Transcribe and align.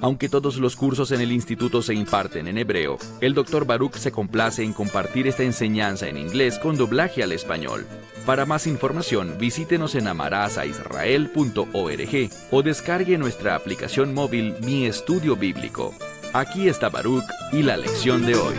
Aunque 0.00 0.28
todos 0.28 0.58
los 0.58 0.76
cursos 0.76 1.10
en 1.12 1.20
el 1.20 1.32
instituto 1.32 1.82
se 1.82 1.94
imparten 1.94 2.48
en 2.48 2.58
hebreo, 2.58 2.98
el 3.20 3.34
Dr. 3.34 3.64
Baruch 3.64 3.96
se 3.96 4.12
complace 4.12 4.62
en 4.62 4.72
compartir 4.72 5.26
esta 5.26 5.42
enseñanza 5.42 6.08
en 6.08 6.16
inglés 6.16 6.58
con 6.58 6.76
doblaje 6.76 7.22
al 7.22 7.32
español. 7.32 7.86
Para 8.26 8.46
más 8.46 8.66
información, 8.66 9.36
visítenos 9.38 9.94
en 9.94 10.08
amarazaisrael.org 10.08 12.30
o 12.50 12.62
descargue 12.62 13.18
nuestra 13.18 13.54
aplicación 13.54 14.14
móvil 14.14 14.54
Mi 14.62 14.86
Estudio 14.86 15.36
Bíblico. 15.36 15.94
Aquí 16.32 16.68
está 16.68 16.88
Baruch 16.88 17.24
y 17.52 17.62
la 17.62 17.76
lección 17.76 18.26
de 18.26 18.34
hoy. 18.34 18.54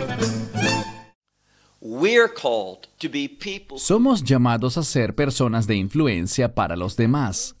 Somos 3.76 4.24
llamados 4.24 4.78
a 4.78 4.82
ser 4.82 5.14
personas 5.14 5.66
de 5.66 5.76
influencia 5.76 6.54
para 6.54 6.76
los 6.76 6.96
demás. 6.96 7.55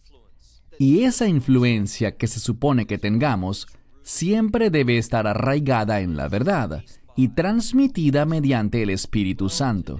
Y 0.78 1.04
esa 1.04 1.26
influencia 1.26 2.16
que 2.16 2.26
se 2.26 2.38
supone 2.38 2.86
que 2.86 2.98
tengamos 2.98 3.66
siempre 4.02 4.70
debe 4.70 4.98
estar 4.98 5.26
arraigada 5.26 6.00
en 6.00 6.16
la 6.16 6.28
verdad 6.28 6.84
y 7.16 7.28
transmitida 7.28 8.26
mediante 8.26 8.82
el 8.82 8.90
Espíritu 8.90 9.48
Santo. 9.48 9.98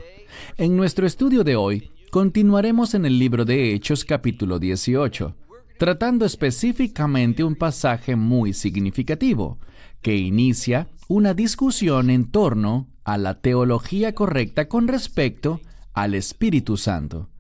En 0.59 0.77
nuestro 0.77 1.07
estudio 1.07 1.45
de 1.45 1.57
hoy, 1.57 1.91
continuaremos 2.11 2.95
en 2.95 3.07
el 3.07 3.19
libro 3.19 3.47
de 3.47 3.73
Hechos 3.73 4.05
capítulo 4.05 4.59
18, 4.59 5.35
tratando 5.79 6.27
específicamente 6.27 7.43
un 7.43 7.57
pasaje 7.57 8.15
muy 8.15 8.53
significativo, 8.53 9.59
que 10.03 10.17
inicia 10.17 10.89
una 11.09 11.33
discusión 11.33 12.11
en 12.11 12.31
torno 12.31 12.89
a 13.03 13.17
la 13.17 13.41
teología 13.41 14.15
correcta 14.15 14.69
con 14.69 14.89
respecto 14.89 15.61
al 15.95 16.15
Espíritu 16.15 16.77
Santo. 16.77 17.31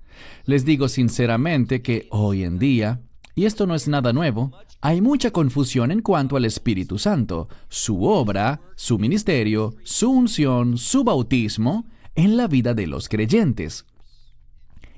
Les 0.47 0.65
digo 0.65 0.89
sinceramente 0.89 1.83
que 1.83 2.07
hoy 2.11 2.43
en 2.43 2.59
día 2.59 3.03
y 3.37 3.45
esto 3.45 3.67
no 3.67 3.75
es 3.75 3.87
nada 3.87 4.15
nuevo, 4.15 4.51
hay 4.81 5.03
mucha 5.03 5.31
confusión 5.31 5.91
en 5.91 6.01
cuanto 6.01 6.37
al 6.37 6.47
Espíritu 6.47 6.99
Santo, 6.99 7.49
su 7.69 8.05
obra, 8.05 8.63
su 8.77 8.99
ministerio, 8.99 9.75
su 9.85 10.11
unción, 10.11 10.79
su 10.79 11.05
bautismo 11.05 11.85
en 12.15 12.39
la 12.39 12.49
vida 12.49 12.73
de 12.73 12.87
los 12.87 13.11
creyentes. 13.11 13.85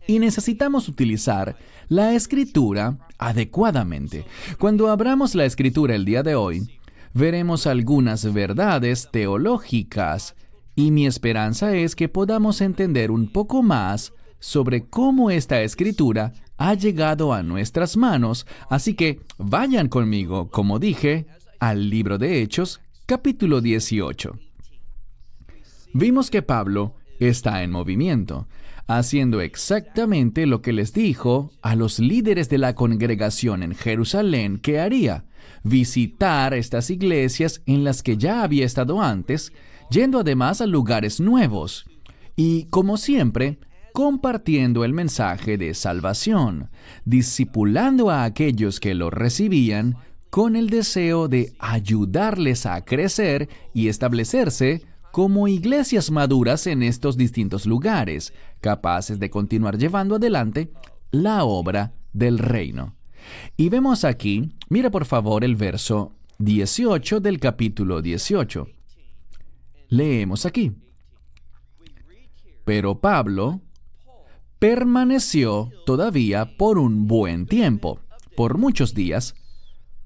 Y 0.06 0.20
necesitamos 0.20 0.88
utilizar 0.88 1.56
la 1.88 2.14
escritura 2.14 3.08
adecuadamente. 3.18 4.24
Cuando 4.60 4.88
abramos 4.88 5.34
la 5.34 5.44
escritura 5.44 5.96
el 5.96 6.04
día 6.04 6.22
de 6.22 6.36
hoy, 6.36 6.78
veremos 7.14 7.66
algunas 7.66 8.32
verdades 8.32 9.08
teológicas 9.10 10.36
y 10.76 10.92
mi 10.92 11.08
esperanza 11.08 11.74
es 11.74 11.96
que 11.96 12.08
podamos 12.08 12.60
entender 12.60 13.10
un 13.10 13.32
poco 13.32 13.64
más 13.64 14.12
sobre 14.38 14.86
cómo 14.88 15.32
esta 15.32 15.60
escritura 15.62 16.32
ha 16.58 16.74
llegado 16.74 17.32
a 17.32 17.42
nuestras 17.42 17.96
manos, 17.96 18.46
así 18.68 18.94
que 18.94 19.20
vayan 19.38 19.88
conmigo, 19.88 20.50
como 20.50 20.78
dije, 20.78 21.26
al 21.60 21.88
libro 21.88 22.18
de 22.18 22.42
Hechos, 22.42 22.80
capítulo 23.06 23.60
18. 23.60 24.38
Vimos 25.94 26.30
que 26.30 26.42
Pablo 26.42 26.96
está 27.20 27.62
en 27.62 27.70
movimiento, 27.70 28.48
haciendo 28.88 29.40
exactamente 29.40 30.46
lo 30.46 30.60
que 30.60 30.72
les 30.72 30.92
dijo 30.92 31.52
a 31.62 31.76
los 31.76 32.00
líderes 32.00 32.48
de 32.48 32.58
la 32.58 32.74
congregación 32.74 33.62
en 33.62 33.74
Jerusalén 33.74 34.58
que 34.58 34.80
haría, 34.80 35.26
visitar 35.62 36.54
estas 36.54 36.90
iglesias 36.90 37.62
en 37.66 37.84
las 37.84 38.02
que 38.02 38.16
ya 38.16 38.42
había 38.42 38.66
estado 38.66 39.00
antes, 39.00 39.52
yendo 39.90 40.20
además 40.20 40.60
a 40.60 40.66
lugares 40.66 41.20
nuevos. 41.20 41.86
Y, 42.34 42.64
como 42.66 42.96
siempre, 42.96 43.58
compartiendo 43.98 44.84
el 44.84 44.92
mensaje 44.92 45.58
de 45.58 45.74
salvación, 45.74 46.70
discipulando 47.04 48.10
a 48.10 48.22
aquellos 48.22 48.78
que 48.78 48.94
lo 48.94 49.10
recibían 49.10 49.96
con 50.30 50.54
el 50.54 50.70
deseo 50.70 51.26
de 51.26 51.52
ayudarles 51.58 52.64
a 52.64 52.84
crecer 52.84 53.48
y 53.74 53.88
establecerse 53.88 54.84
como 55.10 55.48
iglesias 55.48 56.12
maduras 56.12 56.68
en 56.68 56.84
estos 56.84 57.16
distintos 57.16 57.66
lugares, 57.66 58.32
capaces 58.60 59.18
de 59.18 59.30
continuar 59.30 59.76
llevando 59.76 60.14
adelante 60.14 60.70
la 61.10 61.42
obra 61.42 61.92
del 62.12 62.38
reino. 62.38 62.94
Y 63.56 63.68
vemos 63.68 64.04
aquí, 64.04 64.54
mira 64.68 64.90
por 64.90 65.06
favor 65.06 65.42
el 65.42 65.56
verso 65.56 66.12
18 66.38 67.18
del 67.18 67.40
capítulo 67.40 68.00
18. 68.00 68.68
Leemos 69.88 70.46
aquí. 70.46 70.70
Pero 72.64 73.00
Pablo, 73.00 73.62
permaneció 74.58 75.70
todavía 75.86 76.56
por 76.56 76.78
un 76.78 77.06
buen 77.06 77.46
tiempo, 77.46 78.00
por 78.36 78.58
muchos 78.58 78.94
días, 78.94 79.34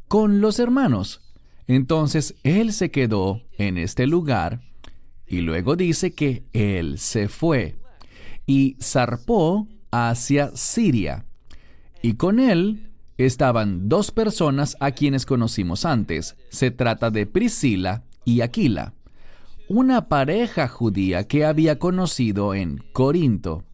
con 0.09 0.41
los 0.41 0.59
hermanos. 0.59 1.21
Entonces 1.67 2.35
él 2.43 2.73
se 2.73 2.91
quedó 2.91 3.43
en 3.57 3.79
este 3.79 4.07
lugar 4.07 4.61
y 5.27 5.41
luego 5.41 5.77
dice 5.77 6.15
que 6.15 6.45
él 6.53 6.99
se 6.99 7.29
fue 7.29 7.77
y 8.47 8.77
zarpó 8.83 9.69
hacia 9.91 10.51
Siria. 10.55 11.25
Y 12.03 12.15
con 12.15 12.41
él 12.41 12.91
estaban 13.17 13.89
dos 13.89 14.11
personas 14.11 14.77
a 14.81 14.91
quienes 14.91 15.25
conocimos 15.25 15.85
antes. 15.85 16.37
Se 16.51 16.71
trata 16.71 17.11
de 17.11 17.27
Priscila 17.27 18.05
y 18.25 18.41
Aquila, 18.41 18.95
una 19.69 20.09
pareja 20.09 20.69
judía 20.69 21.27
que 21.27 21.45
había 21.45 21.79
conocido 21.79 22.55
en 22.55 22.83
Corinto. 22.93 23.65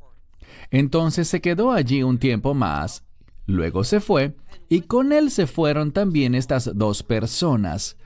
Entonces 0.70 1.28
se 1.28 1.40
quedó 1.40 1.72
allí 1.72 2.02
un 2.02 2.18
tiempo 2.18 2.54
más, 2.54 3.04
luego 3.46 3.84
se 3.84 4.00
fue, 4.00 4.36
y 4.68 4.82
con 4.82 5.12
él 5.12 5.30
se 5.30 5.46
fueron 5.46 5.92
también 5.92 6.34
estas 6.34 6.70
dos 6.76 7.02
personas, 7.02 7.96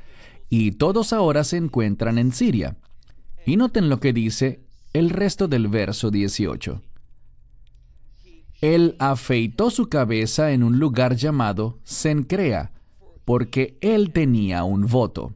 y 0.49 0.73
todos 0.73 1.13
ahora 1.13 1.45
se 1.45 1.57
encuentran 1.57 2.19
en 2.19 2.33
Siria. 2.33 2.77
Y 3.45 3.57
noten 3.57 3.89
lo 3.89 3.99
que 3.99 4.13
dice 4.13 4.61
el 4.93 5.11
resto 5.11 5.49
del 5.49 5.69
verso 5.69 6.11
18. 6.11 6.81
Él 8.61 8.95
afeitó 9.01 9.71
su 9.71 9.89
cabeza 9.89 10.53
en 10.53 10.63
un 10.63 10.79
lugar 10.79 11.17
llamado 11.17 11.81
Sencrea, 11.83 12.71
porque 13.25 13.77
él 13.81 14.13
tenía 14.13 14.63
un 14.63 14.87
voto. 14.87 15.35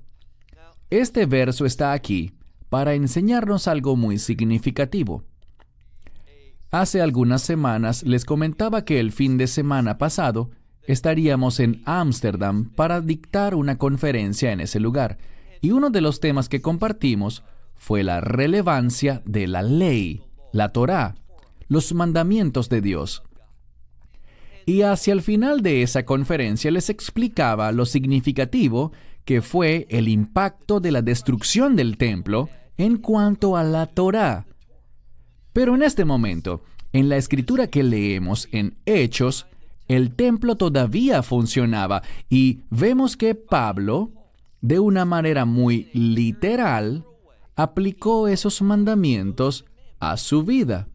Este 0.90 1.26
verso 1.26 1.66
está 1.66 1.92
aquí 1.92 2.34
para 2.68 2.94
enseñarnos 2.94 3.66
algo 3.66 3.96
muy 3.96 4.18
significativo. 4.18 5.24
Hace 6.70 7.00
algunas 7.00 7.42
semanas 7.42 8.02
les 8.02 8.24
comentaba 8.24 8.84
que 8.84 8.98
el 8.98 9.12
fin 9.12 9.38
de 9.38 9.46
semana 9.46 9.98
pasado 9.98 10.50
estaríamos 10.86 11.60
en 11.60 11.82
Ámsterdam 11.84 12.70
para 12.70 13.00
dictar 13.00 13.54
una 13.54 13.78
conferencia 13.78 14.52
en 14.52 14.60
ese 14.60 14.80
lugar, 14.80 15.18
y 15.60 15.70
uno 15.70 15.90
de 15.90 16.00
los 16.00 16.20
temas 16.20 16.48
que 16.48 16.60
compartimos 16.60 17.44
fue 17.74 18.02
la 18.02 18.20
relevancia 18.20 19.22
de 19.24 19.46
la 19.46 19.62
ley, 19.62 20.22
la 20.52 20.70
Torá, 20.70 21.16
los 21.68 21.92
mandamientos 21.94 22.68
de 22.68 22.80
Dios. 22.80 23.22
Y 24.64 24.82
hacia 24.82 25.12
el 25.12 25.22
final 25.22 25.62
de 25.62 25.82
esa 25.82 26.04
conferencia 26.04 26.70
les 26.70 26.90
explicaba 26.90 27.70
lo 27.70 27.86
significativo 27.86 28.92
que 29.24 29.42
fue 29.42 29.86
el 29.90 30.08
impacto 30.08 30.80
de 30.80 30.90
la 30.90 31.02
destrucción 31.02 31.76
del 31.76 31.96
templo 31.96 32.48
en 32.76 32.96
cuanto 32.96 33.56
a 33.56 33.62
la 33.62 33.86
Torá, 33.86 34.46
pero 35.56 35.74
en 35.74 35.82
este 35.82 36.04
momento, 36.04 36.60
en 36.92 37.08
la 37.08 37.16
escritura 37.16 37.68
que 37.68 37.82
leemos 37.82 38.46
en 38.52 38.76
Hechos, 38.84 39.46
el 39.88 40.14
templo 40.14 40.56
todavía 40.56 41.22
funcionaba 41.22 42.02
y 42.28 42.60
vemos 42.68 43.16
que 43.16 43.34
Pablo, 43.34 44.10
de 44.60 44.80
una 44.80 45.06
manera 45.06 45.46
muy 45.46 45.88
literal, 45.94 47.06
aplicó 47.54 48.28
esos 48.28 48.60
mandamientos 48.60 49.64
a 49.98 50.18
su 50.18 50.42
vida. 50.42 50.88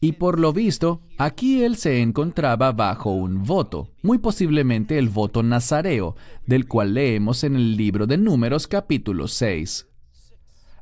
Y 0.00 0.12
por 0.12 0.40
lo 0.40 0.54
visto, 0.54 1.02
aquí 1.18 1.62
él 1.62 1.76
se 1.76 2.00
encontraba 2.00 2.72
bajo 2.72 3.10
un 3.10 3.44
voto, 3.44 3.90
muy 4.00 4.16
posiblemente 4.16 4.96
el 4.96 5.10
voto 5.10 5.42
nazareo, 5.42 6.16
del 6.46 6.66
cual 6.66 6.94
leemos 6.94 7.44
en 7.44 7.56
el 7.56 7.76
libro 7.76 8.06
de 8.06 8.16
Números 8.16 8.66
capítulo 8.66 9.28
6. 9.28 9.88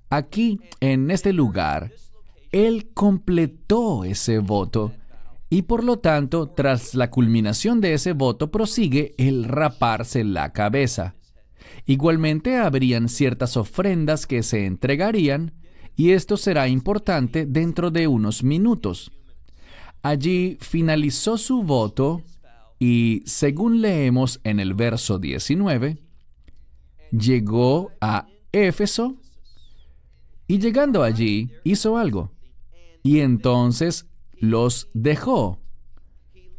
Aquí, 0.09 0.61
en 0.79 1.11
este 1.11 1.33
lugar, 1.33 1.91
él 2.53 2.91
completó 2.95 4.05
ese 4.05 4.39
voto 4.39 4.93
y 5.53 5.63
por 5.63 5.83
lo 5.83 5.99
tanto, 5.99 6.49
tras 6.49 6.95
la 6.95 7.11
culminación 7.11 7.81
de 7.81 7.95
ese 7.95 8.13
voto, 8.13 8.53
prosigue 8.53 9.15
el 9.19 9.45
raparse 9.45 10.23
la 10.23 10.53
cabeza. 10.53 11.17
Igualmente 11.87 12.57
habrían 12.57 13.09
ciertas 13.09 13.57
ofrendas 13.57 14.27
que 14.27 14.45
se 14.45 14.67
entregarían 14.67 15.53
y 15.97 16.13
esto 16.13 16.37
será 16.37 16.69
importante 16.69 17.47
dentro 17.47 17.91
de 17.91 18.07
unos 18.07 18.45
minutos. 18.45 19.11
Allí 20.03 20.57
finalizó 20.61 21.37
su 21.37 21.65
voto 21.65 22.23
y, 22.79 23.23
según 23.27 23.83
leemos 23.83 24.41
en 24.45 24.61
el 24.61 24.75
verso 24.75 25.19
19, 25.19 25.99
llegó 27.11 27.91
a 28.01 28.29
Éfeso 28.53 29.17
y 30.47 30.59
llegando 30.59 31.03
allí 31.03 31.51
hizo 31.65 31.97
algo. 31.99 32.33
Y 33.03 33.21
entonces 33.21 34.07
los 34.39 34.89
dejó. 34.95 35.59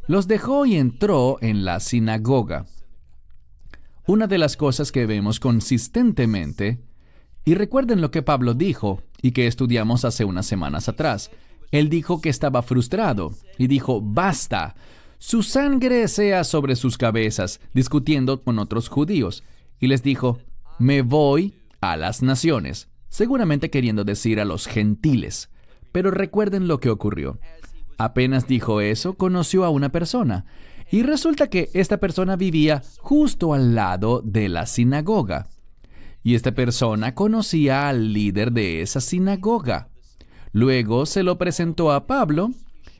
Los 0.06 0.28
dejó 0.28 0.66
y 0.66 0.76
entró 0.76 1.38
en 1.40 1.64
la 1.64 1.80
sinagoga. 1.80 2.66
Una 4.06 4.26
de 4.26 4.38
las 4.38 4.56
cosas 4.56 4.90
que 4.90 5.06
vemos 5.06 5.38
consistentemente, 5.38 6.80
y 7.44 7.54
recuerden 7.54 8.00
lo 8.00 8.10
que 8.10 8.22
Pablo 8.22 8.54
dijo 8.54 9.02
y 9.20 9.32
que 9.32 9.46
estudiamos 9.46 10.04
hace 10.04 10.24
unas 10.24 10.46
semanas 10.46 10.88
atrás, 10.88 11.30
él 11.70 11.88
dijo 11.88 12.20
que 12.20 12.28
estaba 12.28 12.62
frustrado 12.62 13.32
y 13.58 13.66
dijo, 13.66 14.00
basta, 14.00 14.74
su 15.18 15.44
sangre 15.44 16.08
sea 16.08 16.42
sobre 16.42 16.74
sus 16.74 16.98
cabezas, 16.98 17.60
discutiendo 17.72 18.42
con 18.42 18.58
otros 18.58 18.88
judíos. 18.88 19.44
Y 19.78 19.86
les 19.86 20.02
dijo, 20.02 20.40
me 20.78 21.02
voy 21.02 21.54
a 21.80 21.96
las 21.96 22.22
naciones, 22.22 22.88
seguramente 23.08 23.70
queriendo 23.70 24.02
decir 24.04 24.40
a 24.40 24.44
los 24.44 24.66
gentiles. 24.66 25.48
Pero 25.92 26.10
recuerden 26.10 26.66
lo 26.66 26.80
que 26.80 26.90
ocurrió. 26.90 27.38
Apenas 27.98 28.48
dijo 28.48 28.80
eso, 28.80 29.14
conoció 29.14 29.64
a 29.64 29.70
una 29.70 29.90
persona. 29.90 30.46
Y 30.90 31.02
resulta 31.02 31.48
que 31.48 31.70
esta 31.72 31.98
persona 31.98 32.36
vivía 32.36 32.82
justo 32.98 33.54
al 33.54 33.74
lado 33.74 34.20
de 34.24 34.48
la 34.48 34.66
sinagoga. 34.66 35.46
Y 36.22 36.34
esta 36.34 36.52
persona 36.52 37.14
conocía 37.14 37.88
al 37.88 38.12
líder 38.12 38.52
de 38.52 38.82
esa 38.82 39.00
sinagoga. 39.00 39.88
Luego 40.52 41.06
se 41.06 41.22
lo 41.22 41.38
presentó 41.38 41.92
a 41.92 42.06
Pablo, 42.06 42.50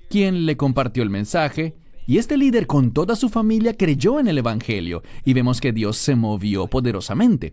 quien 0.09 0.47
le 0.47 0.57
compartió 0.57 1.03
el 1.03 1.11
mensaje, 1.11 1.75
y 2.07 2.19
este 2.19 2.37
líder 2.37 2.67
con 2.67 2.93
toda 2.93 3.15
su 3.15 3.29
familia 3.29 3.77
creyó 3.77 4.19
en 4.19 4.29
el 4.29 4.39
Evangelio, 4.39 5.03
y 5.25 5.35
vemos 5.35 5.61
que 5.61 5.73
Dios 5.73 5.97
se 5.99 6.17
movió 6.17 6.67
poderosamente. 6.67 7.53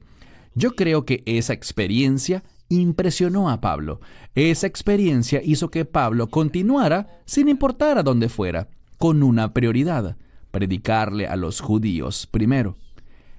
Yo 0.56 0.76
creo 0.76 1.06
que 1.06 1.22
esa 1.26 1.54
experiencia 1.54 2.44
impresionó 2.70 3.50
a 3.50 3.60
Pablo. 3.62 4.00
Esa 4.36 4.68
experiencia 4.68 5.42
hizo 5.44 5.70
que 5.70 5.86
Pablo 5.86 6.28
continuara, 6.28 7.22
sin 7.26 7.50
importar 7.50 7.98
a 7.98 8.04
dónde 8.04 8.30
fuera, 8.30 8.70
con 8.98 9.24
una 9.24 9.54
prioridad, 9.54 10.18
predicarle 10.52 11.28
a 11.28 11.36
los 11.36 11.60
judíos 11.60 12.28
primero. 12.28 12.78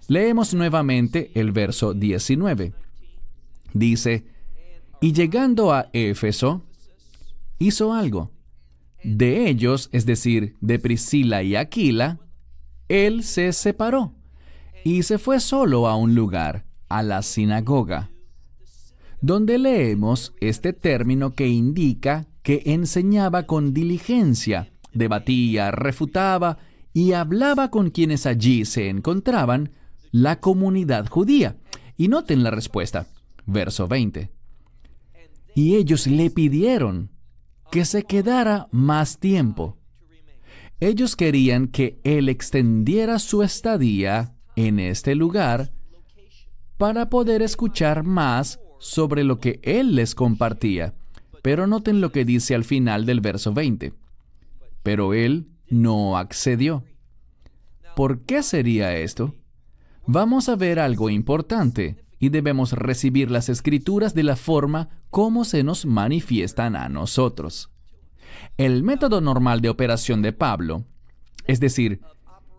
Leemos 0.08 0.54
nuevamente 0.54 1.30
el 1.34 1.52
verso 1.52 1.94
19. 1.94 2.72
Dice, 3.72 4.26
y 5.00 5.12
llegando 5.12 5.72
a 5.72 5.88
Éfeso, 5.92 6.62
hizo 7.58 7.92
algo. 7.92 8.32
De 9.04 9.48
ellos, 9.48 9.88
es 9.92 10.04
decir, 10.04 10.56
de 10.60 10.78
Priscila 10.78 11.42
y 11.42 11.56
Aquila, 11.56 12.18
él 12.88 13.22
se 13.22 13.52
separó 13.52 14.14
y 14.84 15.04
se 15.04 15.18
fue 15.18 15.40
solo 15.40 15.86
a 15.86 15.96
un 15.96 16.14
lugar, 16.14 16.66
a 16.88 17.02
la 17.02 17.22
sinagoga, 17.22 18.09
donde 19.20 19.58
leemos 19.58 20.34
este 20.40 20.72
término 20.72 21.34
que 21.34 21.48
indica 21.48 22.26
que 22.42 22.62
enseñaba 22.66 23.44
con 23.44 23.74
diligencia, 23.74 24.72
debatía, 24.92 25.70
refutaba 25.70 26.58
y 26.92 27.12
hablaba 27.12 27.70
con 27.70 27.90
quienes 27.90 28.26
allí 28.26 28.64
se 28.64 28.88
encontraban, 28.88 29.72
la 30.10 30.40
comunidad 30.40 31.06
judía. 31.06 31.56
Y 31.96 32.08
noten 32.08 32.42
la 32.42 32.50
respuesta, 32.50 33.06
verso 33.46 33.86
20 33.86 34.30
y 35.54 35.76
ellos 35.76 36.06
le 36.06 36.30
pidieron 36.30 37.10
que 37.70 37.84
se 37.84 38.04
quedara 38.04 38.68
más 38.70 39.18
tiempo. 39.18 39.78
Ellos 40.80 41.16
querían 41.16 41.68
que 41.68 42.00
él 42.04 42.28
extendiera 42.28 43.18
su 43.18 43.42
estadía 43.42 44.34
en 44.56 44.78
este 44.78 45.14
lugar 45.14 45.72
para 46.78 47.10
poder 47.10 47.42
escuchar 47.42 48.02
más 48.04 48.59
sobre 48.80 49.22
lo 49.22 49.38
que 49.38 49.60
él 49.62 49.94
les 49.94 50.16
compartía. 50.16 50.94
Pero 51.42 51.68
noten 51.68 52.00
lo 52.00 52.10
que 52.10 52.24
dice 52.24 52.54
al 52.54 52.64
final 52.64 53.06
del 53.06 53.20
verso 53.20 53.54
20. 53.54 53.92
Pero 54.82 55.14
él 55.14 55.46
no 55.68 56.18
accedió. 56.18 56.82
¿Por 57.94 58.22
qué 58.22 58.42
sería 58.42 58.96
esto? 58.96 59.34
Vamos 60.06 60.48
a 60.48 60.56
ver 60.56 60.80
algo 60.80 61.10
importante 61.10 61.96
y 62.18 62.30
debemos 62.30 62.72
recibir 62.72 63.30
las 63.30 63.48
escrituras 63.48 64.14
de 64.14 64.22
la 64.22 64.36
forma 64.36 64.88
como 65.10 65.44
se 65.44 65.62
nos 65.62 65.86
manifiestan 65.86 66.76
a 66.76 66.88
nosotros. 66.88 67.70
El 68.56 68.82
método 68.82 69.20
normal 69.20 69.60
de 69.60 69.68
operación 69.68 70.22
de 70.22 70.32
Pablo, 70.32 70.84
es 71.46 71.60
decir, 71.60 72.00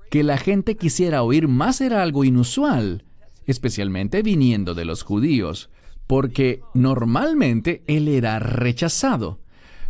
que 0.10 0.24
la 0.24 0.38
gente 0.38 0.76
quisiera 0.76 1.24
oír 1.24 1.48
más 1.48 1.80
era 1.80 2.02
algo 2.02 2.24
inusual, 2.24 3.06
especialmente 3.46 4.24
viniendo 4.24 4.74
de 4.74 4.86
los 4.86 5.04
judíos, 5.04 5.70
porque 6.12 6.60
normalmente 6.74 7.86
él 7.88 8.10
era 8.10 8.38
rechazado. 8.38 9.40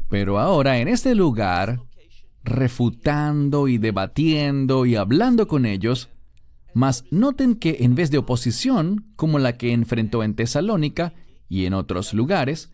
Pero 0.07 0.38
ahora 0.38 0.77
en 0.77 0.88
este 0.88 1.15
lugar, 1.15 1.81
refutando 2.44 3.68
y 3.68 3.79
debatiendo 3.79 4.85
y 4.85 4.95
hablando 4.95 5.47
con 5.47 5.65
ellos, 5.65 6.09
mas 6.75 7.06
noten 7.09 7.56
que 7.56 7.77
en 7.79 7.95
vez 7.95 8.12
de 8.12 8.19
oposición, 8.19 9.07
como 9.15 9.39
la 9.39 9.57
que 9.57 9.73
enfrentó 9.73 10.21
en 10.21 10.35
Tesalónica 10.35 11.13
y 11.50 11.65
en 11.65 11.73
otros 11.73 12.13
lugares, 12.13 12.69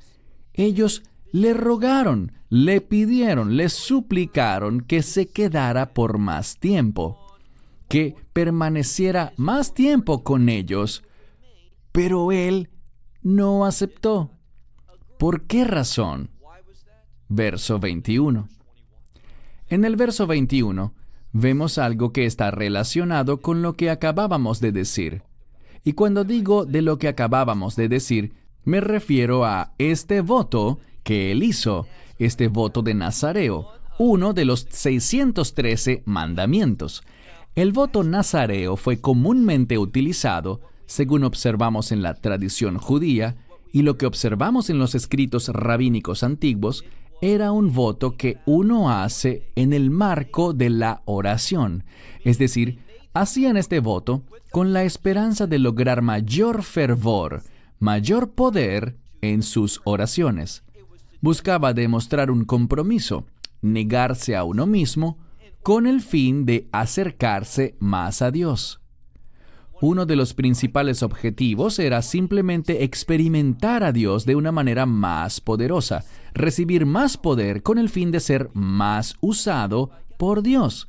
ellos 0.52 1.04
le 1.32 1.54
rogaron, 1.54 2.34
le 2.50 2.82
pidieron, 2.82 3.56
le 3.56 3.70
suplicaron 3.70 4.82
que 4.82 5.02
se 5.02 5.30
quedara 5.30 5.94
por 5.94 6.18
más 6.18 6.58
tiempo, 6.60 7.18
que 7.88 8.14
permaneciera 8.34 9.32
más 9.38 9.74
tiempo 9.74 10.26
con 10.26 10.50
ellos, 10.50 11.02
pero 11.94 12.34
él 12.34 12.72
no 13.28 13.66
aceptó. 13.66 14.32
¿Por 15.20 15.48
qué 15.48 15.66
razón? 15.66 16.30
Verso 17.28 17.78
21. 17.78 18.48
En 19.68 19.84
el 19.84 19.98
verso 19.98 20.28
21 20.28 20.94
vemos 21.34 21.78
algo 21.78 22.14
que 22.14 22.26
está 22.26 22.52
relacionado 22.52 23.42
con 23.42 23.62
lo 23.62 23.74
que 23.74 23.90
acabábamos 23.90 24.62
de 24.62 24.72
decir. 24.72 25.24
Y 25.84 25.92
cuando 25.92 26.24
digo 26.24 26.64
de 26.64 26.82
lo 26.82 27.00
que 27.00 27.10
acabábamos 27.10 27.76
de 27.76 27.90
decir, 27.90 28.34
me 28.64 28.80
refiero 28.80 29.44
a 29.44 29.74
este 29.78 30.22
voto 30.22 30.80
que 31.04 31.34
él 31.34 31.44
hizo, 31.44 31.86
este 32.20 32.48
voto 32.48 32.82
de 32.82 32.94
Nazareo, 32.94 33.68
uno 34.00 34.32
de 34.34 34.46
los 34.46 34.68
613 34.70 36.04
mandamientos. 36.06 37.04
El 37.56 37.74
voto 37.74 38.06
nazareo 38.06 38.78
fue 38.78 39.02
comúnmente 39.02 39.78
utilizado, 39.78 40.62
según 40.88 41.24
observamos 41.24 41.92
en 41.92 42.02
la 42.02 42.16
tradición 42.16 42.78
judía, 42.78 43.36
y 43.72 43.84
lo 43.84 43.98
que 43.98 44.08
observamos 44.08 44.72
en 44.72 44.80
los 44.80 44.96
escritos 44.96 45.50
rabínicos 45.50 46.24
antiguos, 46.24 46.84
era 47.22 47.52
un 47.52 47.74
voto 47.74 48.16
que 48.16 48.38
uno 48.46 48.90
hace 48.90 49.52
en 49.56 49.74
el 49.74 49.92
marco 49.92 50.54
de 50.54 50.70
la 50.70 51.02
oración, 51.06 51.84
es 52.24 52.38
decir, 52.38 52.80
hacían 53.14 53.58
este 53.58 53.80
voto 53.80 54.24
con 54.52 54.74
la 54.74 54.84
esperanza 54.84 55.48
de 55.48 55.60
lograr 55.60 56.02
mayor 56.02 56.64
fervor, 56.64 57.44
mayor 57.80 58.32
poder 58.32 58.98
en 59.22 59.44
sus 59.44 59.82
oraciones. 59.84 60.64
Buscaba 61.22 61.74
demostrar 61.74 62.30
un 62.30 62.46
compromiso, 62.46 63.26
negarse 63.62 64.36
a 64.36 64.44
uno 64.44 64.68
mismo, 64.68 65.18
con 65.64 65.88
el 65.88 66.02
fin 66.02 66.46
de 66.46 66.68
acercarse 66.72 67.76
más 67.80 68.22
a 68.22 68.32
Dios. 68.32 68.80
Uno 69.80 70.08
de 70.08 70.16
los 70.16 70.34
principales 70.34 71.04
objetivos 71.04 71.78
era 71.78 72.02
simplemente 72.02 72.84
experimentar 72.84 73.84
a 73.84 73.92
Dios 73.92 74.26
de 74.26 74.36
una 74.36 74.52
manera 74.52 74.88
más 74.88 75.40
poderosa, 75.40 76.04
recibir 76.34 76.88
más 76.88 77.18
poder 77.18 77.62
con 77.62 77.78
el 77.78 77.90
fin 77.90 78.10
de 78.10 78.20
ser 78.20 78.50
más 78.54 79.16
usado 79.22 79.92
por 80.18 80.42
Dios. 80.42 80.88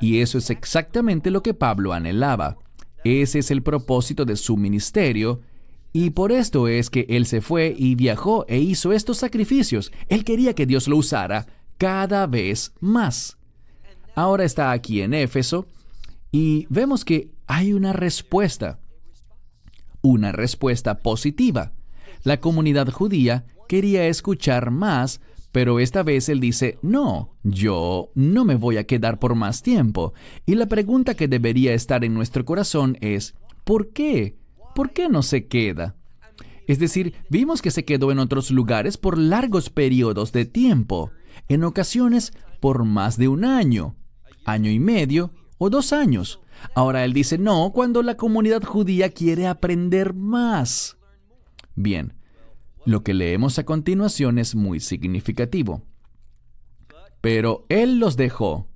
Y 0.00 0.20
eso 0.20 0.38
es 0.38 0.48
exactamente 0.48 1.30
lo 1.30 1.42
que 1.42 1.52
Pablo 1.52 1.92
anhelaba. 1.92 2.56
Ese 3.04 3.40
es 3.40 3.50
el 3.50 3.62
propósito 3.62 4.24
de 4.24 4.36
su 4.36 4.56
ministerio. 4.56 5.40
Y 5.92 6.10
por 6.10 6.32
esto 6.32 6.66
es 6.66 6.88
que 6.88 7.04
él 7.10 7.26
se 7.26 7.42
fue 7.42 7.74
y 7.76 7.94
viajó 7.94 8.46
e 8.48 8.58
hizo 8.58 8.92
estos 8.92 9.18
sacrificios. 9.18 9.92
Él 10.08 10.24
quería 10.24 10.54
que 10.54 10.66
Dios 10.66 10.88
lo 10.88 10.96
usara 10.96 11.46
cada 11.76 12.26
vez 12.26 12.72
más. 12.80 13.36
Ahora 14.14 14.44
está 14.44 14.70
aquí 14.70 15.02
en 15.02 15.12
Éfeso 15.12 15.66
y 16.32 16.66
vemos 16.70 17.04
que 17.04 17.30
hay 17.50 17.72
una 17.72 17.92
respuesta, 17.92 18.78
una 20.02 20.30
respuesta 20.30 21.02
positiva. 21.02 21.72
La 22.22 22.40
comunidad 22.40 22.88
judía 22.90 23.44
quería 23.68 24.06
escuchar 24.06 24.70
más, 24.70 25.20
pero 25.50 25.80
esta 25.80 26.04
vez 26.04 26.28
él 26.28 26.38
dice, 26.38 26.78
no, 26.80 27.34
yo 27.42 28.12
no 28.14 28.44
me 28.44 28.54
voy 28.54 28.76
a 28.76 28.84
quedar 28.84 29.18
por 29.18 29.34
más 29.34 29.62
tiempo. 29.62 30.14
Y 30.46 30.54
la 30.54 30.66
pregunta 30.66 31.14
que 31.14 31.26
debería 31.26 31.74
estar 31.74 32.04
en 32.04 32.14
nuestro 32.14 32.44
corazón 32.44 32.96
es, 33.00 33.34
¿por 33.64 33.92
qué? 33.92 34.36
¿Por 34.76 34.92
qué 34.92 35.08
no 35.08 35.24
se 35.24 35.48
queda? 35.48 35.96
Es 36.68 36.78
decir, 36.78 37.14
vimos 37.30 37.62
que 37.62 37.72
se 37.72 37.84
quedó 37.84 38.12
en 38.12 38.20
otros 38.20 38.52
lugares 38.52 38.96
por 38.96 39.18
largos 39.18 39.70
periodos 39.70 40.30
de 40.30 40.44
tiempo. 40.44 41.10
en 41.48 41.64
ocasiones 41.64 42.32
por 42.60 42.84
más 42.84 43.16
de 43.16 43.26
un 43.26 43.44
año, 43.44 43.96
año 44.44 44.70
y 44.70 44.78
medio 44.78 45.32
o 45.58 45.68
dos 45.68 45.92
años. 45.92 46.38
Ahora 46.74 47.04
él 47.04 47.12
dice 47.12 47.38
no 47.38 47.72
cuando 47.72 48.02
la 48.02 48.16
comunidad 48.16 48.62
judía 48.62 49.10
quiere 49.10 49.46
aprender 49.46 50.14
más. 50.14 50.96
Bien, 51.74 52.14
lo 52.84 53.02
que 53.02 53.14
leemos 53.14 53.58
a 53.58 53.64
continuación 53.64 54.38
es 54.38 54.54
muy 54.54 54.80
significativo. 54.80 55.82
Pero 57.20 57.66
él 57.68 57.98
los 57.98 58.16
dejó 58.16 58.68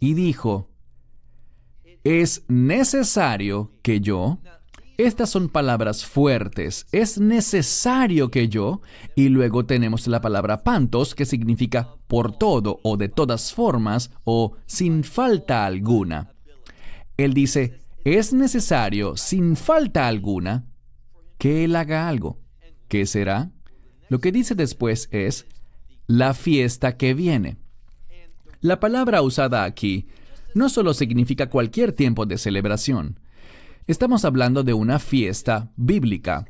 y 0.00 0.14
dijo, 0.14 0.70
es 2.04 2.44
necesario 2.48 3.72
que 3.82 4.00
yo, 4.00 4.38
estas 4.96 5.28
son 5.30 5.48
palabras 5.48 6.06
fuertes, 6.06 6.86
es 6.92 7.20
necesario 7.20 8.30
que 8.30 8.48
yo, 8.48 8.80
y 9.14 9.28
luego 9.28 9.66
tenemos 9.66 10.06
la 10.06 10.22
palabra 10.22 10.62
pantos, 10.62 11.14
que 11.14 11.26
significa 11.26 11.94
por 12.06 12.32
todo 12.32 12.80
o 12.82 12.96
de 12.96 13.08
todas 13.08 13.52
formas 13.52 14.10
o 14.24 14.56
sin 14.66 15.04
falta 15.04 15.66
alguna. 15.66 16.32
Él 17.24 17.34
dice, 17.34 17.80
es 18.04 18.32
necesario, 18.32 19.16
sin 19.16 19.56
falta 19.56 20.08
alguna, 20.08 20.66
que 21.38 21.64
Él 21.64 21.76
haga 21.76 22.08
algo. 22.08 22.40
¿Qué 22.88 23.06
será? 23.06 23.50
Lo 24.08 24.20
que 24.20 24.32
dice 24.32 24.54
después 24.54 25.08
es 25.12 25.46
la 26.06 26.34
fiesta 26.34 26.96
que 26.96 27.14
viene. 27.14 27.56
La 28.60 28.80
palabra 28.80 29.22
usada 29.22 29.64
aquí 29.64 30.08
no 30.54 30.68
solo 30.68 30.94
significa 30.94 31.48
cualquier 31.48 31.92
tiempo 31.92 32.26
de 32.26 32.38
celebración. 32.38 33.20
Estamos 33.86 34.24
hablando 34.24 34.62
de 34.62 34.74
una 34.74 34.98
fiesta 34.98 35.70
bíblica, 35.76 36.46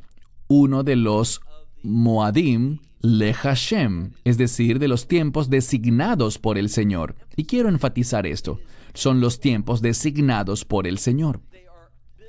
uno 0.48 0.82
de 0.82 0.96
los 0.96 1.40
Moadim 1.82 2.78
le 3.00 3.32
Hashem, 3.32 4.12
es 4.24 4.36
decir, 4.36 4.78
de 4.78 4.88
los 4.88 5.08
tiempos 5.08 5.48
designados 5.50 6.38
por 6.38 6.58
el 6.58 6.68
Señor. 6.68 7.16
Y 7.36 7.44
quiero 7.44 7.68
enfatizar 7.68 8.26
esto, 8.26 8.60
son 8.94 9.20
los 9.20 9.40
tiempos 9.40 9.80
designados 9.80 10.64
por 10.64 10.86
el 10.86 10.98
Señor 10.98 11.40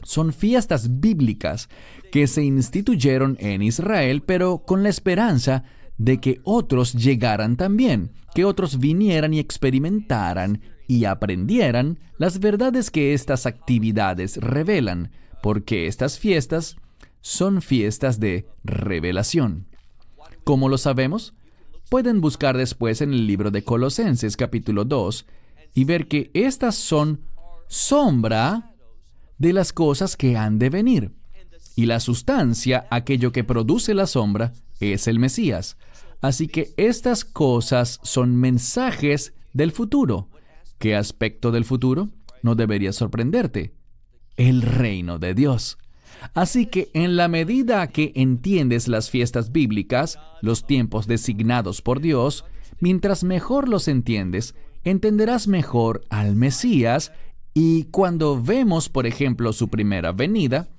son 0.03 0.34
fiestas 0.34 1.00
bíblicas 1.00 1.70
que 2.12 2.27
se 2.27 2.43
instituyeron 2.43 3.38
en 3.39 3.62
Israel, 3.62 4.24
pero 4.25 4.60
con 4.60 4.84
la 4.84 4.89
esperanza 4.89 5.63
de 5.98 6.20
que 6.20 6.41
otros 6.43 6.93
llegaran 6.93 7.58
también, 7.58 8.12
que 8.34 8.46
otros 8.46 8.79
vinieran 8.79 9.34
y 9.34 9.39
experimentaran 9.39 10.62
y 10.88 11.05
aprendieran 11.05 12.00
las 12.17 12.39
verdades 12.39 12.91
que 12.91 13.13
estas 13.13 13.46
actividades 13.46 14.38
revelan, 14.38 15.12
porque 15.41 15.88
estas 15.88 16.20
fiestas 16.20 16.77
son 17.22 17.62
fiestas 17.62 18.20
de 18.20 18.48
revelación. 18.63 19.68
¿Cómo 20.44 20.70
lo 20.70 20.78
sabemos? 20.78 21.34
Pueden 21.90 22.22
buscar 22.22 22.58
después 22.58 23.01
en 23.01 23.13
el 23.13 23.28
libro 23.28 23.51
de 23.51 23.63
Colosenses 23.63 24.38
capítulo 24.38 24.86
2 24.86 25.25
y 25.74 25.86
ver 25.86 26.08
que 26.08 26.32
estas 26.34 26.75
son 26.75 27.22
sombra 27.68 28.74
de 29.38 29.54
las 29.54 29.74
cosas 29.74 30.18
que 30.18 30.38
han 30.38 30.60
de 30.60 30.70
venir. 30.70 31.12
Y 31.75 31.86
la 31.86 32.00
sustancia, 32.00 32.88
aquello 32.90 33.32
que 33.32 33.44
produce 33.44 33.94
la 33.94 34.08
sombra, 34.08 34.54
es 34.80 35.08
el 35.08 35.20
Mesías. 35.20 35.78
Así 36.22 36.48
que 36.48 36.74
estas 36.78 37.25
cosas 37.25 38.00
son 38.04 38.36
mensajes 38.36 39.34
del 39.54 39.72
futuro. 39.72 40.30
¿Qué 40.78 40.96
aspecto 40.96 41.51
del 41.51 41.66
futuro? 41.66 42.10
No 42.44 42.56
debería 42.56 42.94
sorprenderte. 42.94 43.74
El 44.38 44.62
reino 44.62 45.20
de 45.20 45.34
Dios. 45.34 45.78
Así 46.34 46.66
que 46.66 46.90
en 46.94 47.16
la 47.16 47.28
medida 47.28 47.88
que 47.88 48.12
entiendes 48.16 48.88
las 48.88 49.10
fiestas 49.10 49.51
bíblicas, 49.51 50.20
los 50.42 50.66
tiempos 50.66 51.08
designados 51.08 51.82
por 51.82 52.00
Dios, 52.00 52.46
mientras 52.80 53.24
mejor 53.24 53.68
los 53.68 53.88
entiendes, 53.88 54.56
entenderás 54.84 55.48
mejor 55.48 56.04
al 56.10 56.36
Mesías 56.36 57.12
y 57.54 57.86
cuando 57.86 58.42
vemos, 58.42 58.90
por 58.90 59.06
ejemplo, 59.06 59.51
su 59.54 59.68
primera 59.68 60.12
venida, 60.12 60.70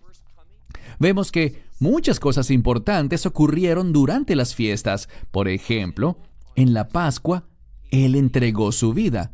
vemos 0.98 1.30
que 1.30 1.62
muchas 1.80 2.18
cosas 2.18 2.50
importantes 2.50 3.26
ocurrieron 3.26 3.92
durante 3.92 4.36
las 4.36 4.54
fiestas. 4.54 5.08
Por 5.30 5.48
ejemplo, 5.48 6.16
en 6.56 6.72
la 6.72 6.88
Pascua, 6.88 7.44
Él 7.90 8.14
entregó 8.14 8.72
su 8.72 8.94
vida. 8.94 9.32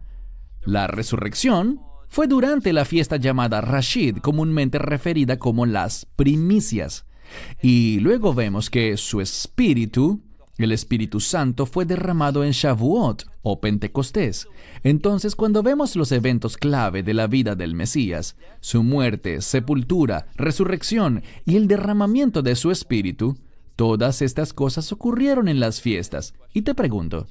La 0.65 0.87
resurrección 0.87 1.81
fue 2.09 2.27
durante 2.27 2.73
la 2.73 2.85
fiesta 2.85 3.17
llamada 3.17 3.61
Rashid, 3.61 4.19
comúnmente 4.19 4.79
referida 4.79 5.39
como 5.39 5.67
las 5.67 6.07
primicias. 6.17 7.05
Y 7.63 8.01
luego 8.01 8.35
vemos 8.35 8.71
que 8.71 8.97
su 8.97 9.21
espíritu 9.21 10.23
el 10.59 10.73
Espíritu 10.73 11.21
Santo 11.21 11.67
fue 11.67 11.85
derramado 11.85 12.43
en 12.43 12.51
Shavuot 12.51 13.25
o 13.43 13.61
Pentecostés. 13.61 14.49
Entonces, 14.83 15.37
cuando 15.37 15.63
vemos 15.63 15.95
los 15.95 16.11
eventos 16.11 16.57
clave 16.57 17.05
de 17.05 17.15
la 17.15 17.29
vida 17.29 17.55
del 17.55 17.77
Mesías, 17.77 18.37
su 18.61 18.83
muerte, 18.83 19.41
sepultura, 19.41 20.27
resurrección 20.35 21.23
y 21.47 21.57
el 21.57 21.69
derramamiento 21.69 22.43
de 22.43 22.57
su 22.57 22.73
Espíritu, 22.73 23.39
todas 23.77 24.21
estas 24.21 24.53
cosas 24.53 24.91
ocurrieron 24.91 25.47
en 25.47 25.61
las 25.61 25.81
fiestas. 25.81 26.35
Y 26.53 26.63
te 26.63 26.75
pregunto, 26.75 27.29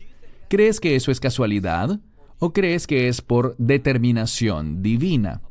¿crees 0.47 0.79
que 0.79 0.95
eso 0.95 1.11
es 1.11 1.19
casualidad 1.19 1.99
o 2.39 2.53
crees 2.53 2.87
que 2.87 3.07
es 3.07 3.21
por 3.21 3.55
determinación 3.57 4.81
divina? 4.81 5.41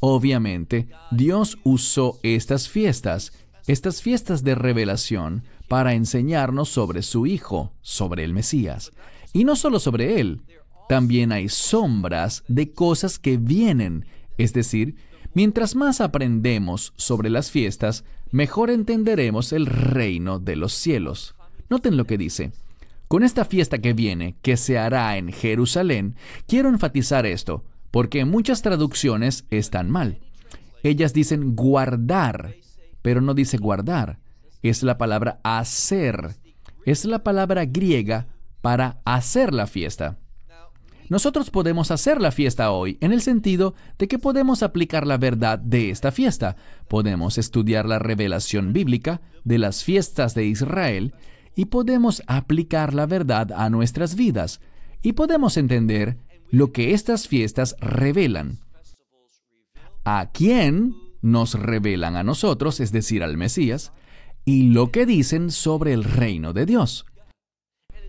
Obviamente, 0.00 0.88
Dios 1.10 1.58
usó 1.62 2.18
estas 2.22 2.68
fiestas, 2.68 3.32
estas 3.66 4.02
fiestas 4.02 4.42
de 4.42 4.54
revelación, 4.54 5.44
para 5.68 5.94
enseñarnos 5.94 6.68
sobre 6.68 7.02
su 7.02 7.26
Hijo, 7.26 7.72
sobre 7.80 8.24
el 8.24 8.32
Mesías. 8.32 8.90
Y 9.32 9.44
no 9.44 9.54
solo 9.54 9.78
sobre 9.78 10.20
Él, 10.20 10.40
también 10.88 11.30
hay 11.30 11.48
sombras 11.48 12.42
de 12.48 12.72
cosas 12.72 13.20
que 13.20 13.36
vienen, 13.36 14.06
es 14.38 14.52
decir, 14.52 14.96
mientras 15.32 15.76
más 15.76 16.00
aprendemos 16.00 16.92
sobre 16.96 17.30
las 17.30 17.52
fiestas, 17.52 18.04
mejor 18.32 18.70
entenderemos 18.70 19.52
el 19.52 19.66
reino 19.66 20.40
de 20.40 20.56
los 20.56 20.72
cielos. 20.72 21.36
Noten 21.68 21.96
lo 21.96 22.06
que 22.06 22.18
dice. 22.18 22.50
Con 23.10 23.24
esta 23.24 23.44
fiesta 23.44 23.80
que 23.80 23.92
viene, 23.92 24.36
que 24.40 24.56
se 24.56 24.78
hará 24.78 25.16
en 25.16 25.32
Jerusalén, 25.32 26.14
quiero 26.46 26.68
enfatizar 26.68 27.26
esto, 27.26 27.64
porque 27.90 28.24
muchas 28.24 28.62
traducciones 28.62 29.46
están 29.50 29.90
mal. 29.90 30.20
Ellas 30.84 31.12
dicen 31.12 31.56
guardar, 31.56 32.54
pero 33.02 33.20
no 33.20 33.34
dice 33.34 33.56
guardar 33.56 34.20
es 34.62 34.84
la 34.84 34.96
palabra 34.96 35.40
hacer. 35.42 36.36
Es 36.84 37.04
la 37.04 37.24
palabra 37.24 37.64
griega 37.64 38.28
para 38.60 39.00
hacer 39.04 39.54
la 39.54 39.66
fiesta. 39.66 40.18
Nosotros 41.08 41.50
podemos 41.50 41.90
hacer 41.90 42.20
la 42.20 42.30
fiesta 42.30 42.70
hoy 42.70 42.96
en 43.00 43.10
el 43.10 43.20
sentido 43.20 43.74
de 43.98 44.06
que 44.06 44.20
podemos 44.20 44.62
aplicar 44.62 45.04
la 45.04 45.18
verdad 45.18 45.58
de 45.58 45.90
esta 45.90 46.12
fiesta. 46.12 46.54
Podemos 46.86 47.38
estudiar 47.38 47.86
la 47.86 47.98
revelación 47.98 48.72
bíblica 48.72 49.20
de 49.42 49.58
las 49.58 49.82
fiestas 49.82 50.36
de 50.36 50.44
Israel 50.44 51.12
y 51.54 51.66
podemos 51.66 52.22
aplicar 52.26 52.94
la 52.94 53.06
verdad 53.06 53.52
a 53.52 53.70
nuestras 53.70 54.14
vidas 54.14 54.60
y 55.02 55.12
podemos 55.12 55.56
entender 55.56 56.18
lo 56.50 56.72
que 56.72 56.94
estas 56.94 57.28
fiestas 57.28 57.76
revelan. 57.80 58.58
¿A 60.04 60.30
quién 60.32 60.94
nos 61.22 61.54
revelan 61.54 62.16
a 62.16 62.22
nosotros, 62.22 62.80
es 62.80 62.92
decir, 62.92 63.22
al 63.22 63.36
Mesías? 63.36 63.92
y 64.44 64.64
lo 64.70 64.90
que 64.90 65.06
dicen 65.06 65.50
sobre 65.50 65.92
el 65.92 66.04
reino 66.04 66.52
de 66.52 66.66
Dios. 66.66 67.06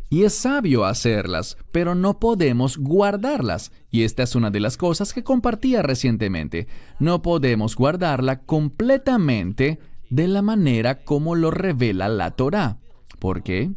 Y 0.10 0.24
es 0.24 0.34
sabio 0.34 0.86
hacerlas, 0.86 1.58
pero 1.72 1.96
no 1.96 2.20
podemos 2.20 2.78
guardarlas. 2.78 3.72
Y 3.90 4.04
esta 4.04 4.24
es 4.24 4.36
una 4.36 4.52
de 4.52 4.60
las 4.60 4.76
cosas 4.76 5.14
que 5.14 5.24
compartía 5.24 5.82
recientemente. 5.82 6.68
No 7.00 7.22
podemos 7.22 7.76
guardarla 7.76 8.42
completamente 8.42 9.80
de 10.10 10.28
la 10.28 10.42
manera 10.42 11.04
como 11.06 11.36
lo 11.36 11.50
revela 11.50 12.10
la 12.10 12.32
Torá. 12.32 12.81
¿Por 13.22 13.44
qué? 13.44 13.70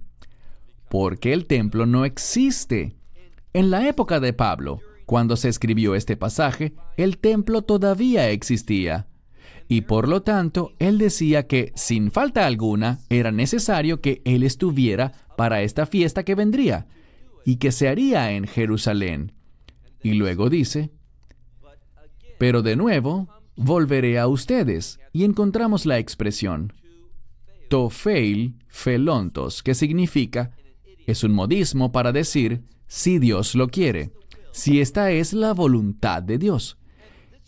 Porque 0.88 1.34
el 1.34 1.44
templo 1.44 1.84
no 1.84 2.06
existe. 2.06 2.96
En 3.52 3.70
la 3.70 3.86
época 3.86 4.18
de 4.18 4.32
Pablo, 4.32 4.80
cuando 5.04 5.36
se 5.36 5.50
escribió 5.50 5.94
este 5.94 6.16
pasaje, 6.16 6.72
el 6.96 7.18
templo 7.18 7.60
todavía 7.60 8.30
existía 8.30 9.06
y 9.68 9.82
por 9.82 10.08
lo 10.08 10.22
tanto 10.22 10.72
él 10.78 10.96
decía 10.96 11.46
que 11.46 11.72
sin 11.74 12.10
falta 12.10 12.46
alguna 12.46 13.00
era 13.10 13.32
necesario 13.32 14.00
que 14.00 14.22
él 14.24 14.44
estuviera 14.44 15.12
para 15.36 15.60
esta 15.60 15.84
fiesta 15.84 16.22
que 16.22 16.34
vendría 16.34 16.86
y 17.44 17.56
que 17.56 17.70
se 17.70 17.88
haría 17.88 18.32
en 18.32 18.46
Jerusalén. 18.46 19.32
Y 20.02 20.14
luego 20.14 20.48
dice, 20.48 20.90
pero 22.38 22.62
de 22.62 22.76
nuevo 22.76 23.28
volveré 23.56 24.18
a 24.18 24.26
ustedes 24.26 25.00
y 25.12 25.24
encontramos 25.24 25.84
la 25.84 25.98
expresión 25.98 26.72
tofeil 27.74 28.54
felontos, 28.68 29.60
que 29.60 29.74
significa, 29.74 30.52
es 31.08 31.24
un 31.24 31.32
modismo 31.32 31.90
para 31.90 32.12
decir, 32.12 32.62
si 32.86 33.18
Dios 33.18 33.56
lo 33.56 33.66
quiere, 33.66 34.12
si 34.52 34.80
esta 34.80 35.10
es 35.10 35.32
la 35.32 35.52
voluntad 35.54 36.22
de 36.22 36.38
Dios. 36.38 36.78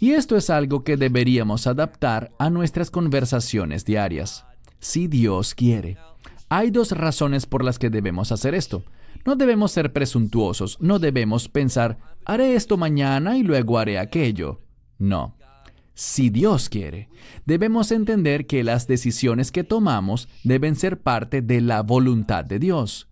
Y 0.00 0.14
esto 0.14 0.36
es 0.36 0.50
algo 0.50 0.82
que 0.82 0.96
deberíamos 0.96 1.68
adaptar 1.68 2.32
a 2.40 2.50
nuestras 2.50 2.90
conversaciones 2.90 3.84
diarias. 3.84 4.44
Si 4.80 5.06
Dios 5.06 5.54
quiere. 5.54 5.96
Hay 6.48 6.72
dos 6.72 6.90
razones 6.90 7.46
por 7.46 7.62
las 7.62 7.78
que 7.78 7.88
debemos 7.88 8.32
hacer 8.32 8.56
esto. 8.56 8.82
No 9.24 9.36
debemos 9.36 9.70
ser 9.70 9.92
presuntuosos, 9.92 10.76
no 10.80 10.98
debemos 10.98 11.48
pensar, 11.48 11.98
haré 12.24 12.56
esto 12.56 12.76
mañana 12.76 13.38
y 13.38 13.44
luego 13.44 13.78
haré 13.78 14.00
aquello. 14.00 14.60
No. 14.98 15.35
Si 15.98 16.28
Dios 16.28 16.68
quiere, 16.68 17.08
debemos 17.46 17.90
entender 17.90 18.46
que 18.46 18.62
las 18.62 18.86
decisiones 18.86 19.50
que 19.50 19.64
tomamos 19.64 20.28
deben 20.44 20.76
ser 20.76 21.00
parte 21.00 21.40
de 21.40 21.62
la 21.62 21.82
voluntad 21.82 22.44
de 22.44 22.58
Dios. 22.58 23.08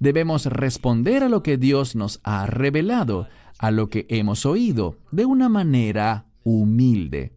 Debemos 0.00 0.44
responder 0.44 1.22
a 1.22 1.30
lo 1.30 1.42
que 1.42 1.56
Dios 1.56 1.96
nos 1.96 2.20
ha 2.24 2.44
revelado, 2.44 3.26
a 3.58 3.70
lo 3.70 3.88
que 3.88 4.04
hemos 4.10 4.44
oído, 4.44 4.98
de 5.12 5.24
una 5.24 5.48
manera 5.48 6.26
humilde. 6.44 7.32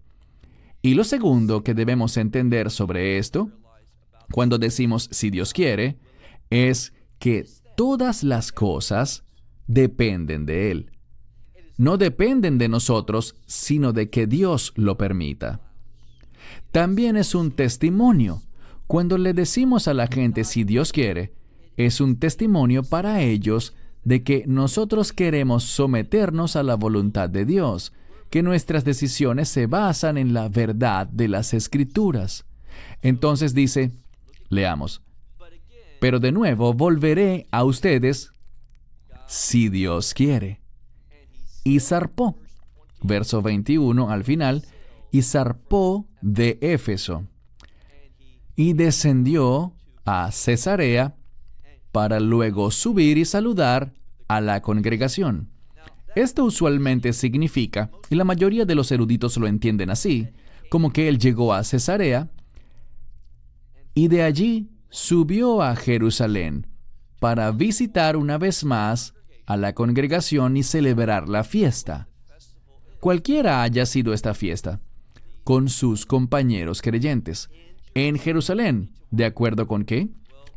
Y 0.81 0.95
lo 0.95 1.05
segundo 1.05 1.63
que 1.63 1.73
debemos 1.73 2.17
entender 2.17 2.69
sobre 2.69 3.17
esto, 3.17 3.51
cuando 4.33 4.57
decimos 4.57 5.07
si 5.13 5.29
Dios 5.29 5.53
quiere, 5.53 5.97
es 6.49 6.91
que 7.19 7.45
todas 7.77 8.21
las 8.21 8.51
cosas 8.51 9.23
dependen 9.65 10.45
de 10.45 10.71
Él. 10.71 10.91
No 11.79 11.95
dependen 11.95 12.57
de 12.57 12.67
nosotros, 12.67 13.37
sino 13.45 13.93
de 13.93 14.09
que 14.09 14.27
Dios 14.27 14.73
lo 14.75 14.97
permita. 14.97 15.61
También 16.73 17.15
es 17.15 17.33
un 17.35 17.51
testimonio. 17.51 18.41
Cuando 18.85 19.17
le 19.17 19.33
decimos 19.33 19.87
a 19.87 19.93
la 19.93 20.07
gente 20.07 20.43
si 20.43 20.65
Dios 20.65 20.91
quiere, 20.91 21.31
es 21.77 22.01
un 22.01 22.19
testimonio 22.19 22.83
para 22.83 23.21
ellos 23.21 23.73
de 24.03 24.23
que 24.23 24.43
nosotros 24.45 25.13
queremos 25.13 25.63
someternos 25.63 26.57
a 26.57 26.63
la 26.63 26.75
voluntad 26.75 27.29
de 27.29 27.45
Dios, 27.45 27.93
que 28.29 28.43
nuestras 28.43 28.83
decisiones 28.83 29.47
se 29.47 29.65
basan 29.65 30.17
en 30.17 30.33
la 30.33 30.49
verdad 30.49 31.07
de 31.07 31.29
las 31.29 31.53
escrituras. 31.53 32.43
Entonces 33.01 33.53
dice, 33.53 33.93
leamos, 34.49 35.01
pero 36.01 36.19
de 36.19 36.33
nuevo 36.33 36.73
volveré 36.73 37.47
a 37.51 37.63
ustedes 37.63 38.33
si 39.27 39.69
Dios 39.69 40.13
quiere. 40.13 40.59
Y 41.69 41.81
zarpó, 41.81 42.35
verso 43.03 43.43
21 43.43 44.09
al 44.09 44.23
final, 44.23 44.65
y 45.11 45.21
zarpó 45.21 46.07
de 46.19 46.57
Éfeso, 46.61 47.27
y 48.55 48.73
descendió 48.73 49.75
a 50.03 50.31
Cesarea 50.31 51.15
para 51.91 52.19
luego 52.19 52.71
subir 52.71 53.19
y 53.19 53.25
saludar 53.25 53.93
a 54.27 54.41
la 54.41 54.63
congregación. 54.63 55.51
Esto 56.15 56.43
usualmente 56.43 57.13
significa, 57.13 57.91
y 58.09 58.15
la 58.15 58.23
mayoría 58.23 58.65
de 58.65 58.73
los 58.73 58.91
eruditos 58.91 59.37
lo 59.37 59.45
entienden 59.45 59.91
así, 59.91 60.27
como 60.71 60.91
que 60.91 61.07
él 61.07 61.19
llegó 61.19 61.53
a 61.53 61.63
Cesarea 61.63 62.31
y 63.93 64.07
de 64.07 64.23
allí 64.23 64.71
subió 64.89 65.61
a 65.61 65.75
Jerusalén 65.75 66.65
para 67.19 67.51
visitar 67.51 68.17
una 68.17 68.39
vez 68.39 68.63
más 68.63 69.13
a 69.49 69.57
la 69.57 69.73
congregación 69.73 70.57
y 70.57 70.63
celebrar 70.63 71.27
la 71.27 71.43
fiesta. 71.43 72.07
Cualquiera 72.99 73.63
haya 73.63 73.87
sido 73.87 74.13
esta 74.13 74.35
fiesta, 74.35 74.79
con 75.43 75.69
sus 75.69 76.05
compañeros 76.05 76.83
creyentes, 76.83 77.49
en 77.95 78.19
Jerusalén, 78.19 78.91
¿de 79.09 79.25
acuerdo 79.25 79.65
con 79.65 79.85
qué? 79.85 80.09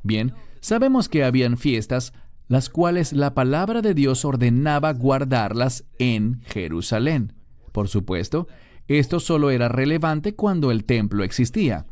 Bien, 0.03 0.35
sabemos 0.61 1.09
que 1.09 1.25
habían 1.25 1.57
fiestas 1.57 2.13
las 2.49 2.69
cuales 2.69 3.15
la 3.15 3.33
palabra 3.33 3.81
de 3.81 3.95
Dios 3.95 4.27
ordenaba 4.27 4.93
guardarlas 4.93 5.87
en 5.99 6.43
Jerusalén. 6.43 7.33
Por 7.73 7.89
supuesto, 7.89 8.47
esto 8.89 9.21
solo 9.21 9.51
era 9.51 9.69
relevante 9.69 10.35
cuando 10.35 10.71
el 10.71 10.85
templo 10.85 11.25
existía. 11.25 11.87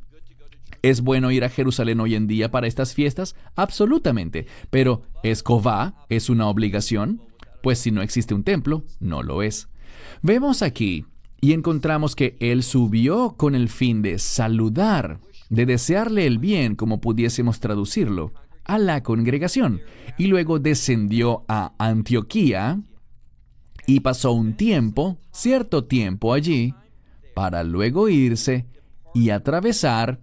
¿Es 0.83 1.03
bueno 1.03 1.31
ir 1.31 1.45
a 1.45 1.51
Jerusalén 1.51 2.01
hoy 2.01 2.15
en 2.15 2.27
día 2.27 2.51
para 2.51 2.67
estas 2.67 2.95
fiestas? 2.95 3.37
Absolutamente. 3.55 4.47
Pero 4.71 5.03
¿Escobá 5.23 5.95
es 6.09 6.31
una 6.31 6.49
obligación? 6.49 7.21
Pues 7.63 7.79
si 7.79 7.91
no 7.91 8.01
existe 8.01 8.33
un 8.33 8.43
templo, 8.43 8.85
no 9.01 9.23
lo 9.23 9.43
es. 9.43 9.69
Vemos 10.23 10.63
aquí 10.63 11.05
y 11.43 11.53
encontramos 11.53 12.17
que 12.17 12.37
él 12.41 12.63
subió 12.63 13.35
con 13.37 13.55
el 13.55 13.69
fin 13.69 14.01
de 14.01 14.19
saludar, 14.19 15.21
de 15.51 15.67
desearle 15.67 16.27
el 16.27 16.39
bien, 16.39 16.75
como 16.75 17.01
pudiésemos 17.01 17.61
traducirlo, 17.61 18.33
a 18.65 18.79
la 18.79 19.03
congregación, 19.03 19.81
y 20.17 20.27
luego 20.27 20.59
descendió 20.59 21.45
a 21.49 21.73
Antioquía 21.79 22.81
y 23.87 24.01
pasó 24.01 24.33
un 24.33 24.55
tiempo, 24.55 25.19
cierto 25.33 25.85
tiempo 25.85 26.33
allí, 26.33 26.75
para 27.35 27.63
luego 27.63 28.09
irse 28.09 28.67
y 29.15 29.31
atravesar 29.31 30.21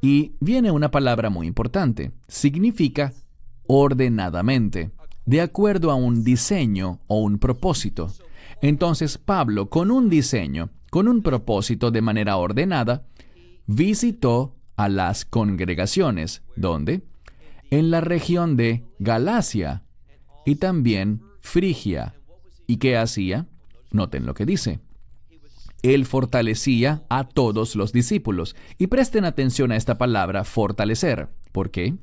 y 0.00 0.32
viene 0.40 0.70
una 0.70 0.90
palabra 0.90 1.30
muy 1.30 1.46
importante. 1.46 2.12
Significa 2.28 3.12
ordenadamente, 3.66 4.90
de 5.26 5.40
acuerdo 5.40 5.90
a 5.90 5.94
un 5.94 6.24
diseño 6.24 7.00
o 7.06 7.20
un 7.20 7.38
propósito. 7.38 8.12
Entonces 8.62 9.18
Pablo, 9.18 9.68
con 9.68 9.90
un 9.90 10.08
diseño, 10.08 10.70
con 10.90 11.08
un 11.08 11.22
propósito 11.22 11.90
de 11.90 12.00
manera 12.00 12.36
ordenada, 12.36 13.06
visitó 13.66 14.54
a 14.76 14.88
las 14.88 15.24
congregaciones, 15.24 16.42
donde 16.56 17.02
en 17.70 17.90
la 17.90 18.00
región 18.00 18.56
de 18.56 18.84
Galacia 18.98 19.82
y 20.46 20.56
también 20.56 21.22
Frigia. 21.40 22.14
¿Y 22.66 22.76
qué 22.78 22.96
hacía? 22.96 23.46
Noten 23.90 24.26
lo 24.26 24.34
que 24.34 24.46
dice. 24.46 24.80
Él 25.82 26.06
fortalecía 26.06 27.04
a 27.08 27.24
todos 27.24 27.76
los 27.76 27.92
discípulos. 27.92 28.56
Y 28.78 28.88
presten 28.88 29.24
atención 29.24 29.72
a 29.72 29.76
esta 29.76 29.98
palabra 29.98 30.44
fortalecer. 30.44 31.28
¿Por 31.52 31.70
qué? 31.70 31.94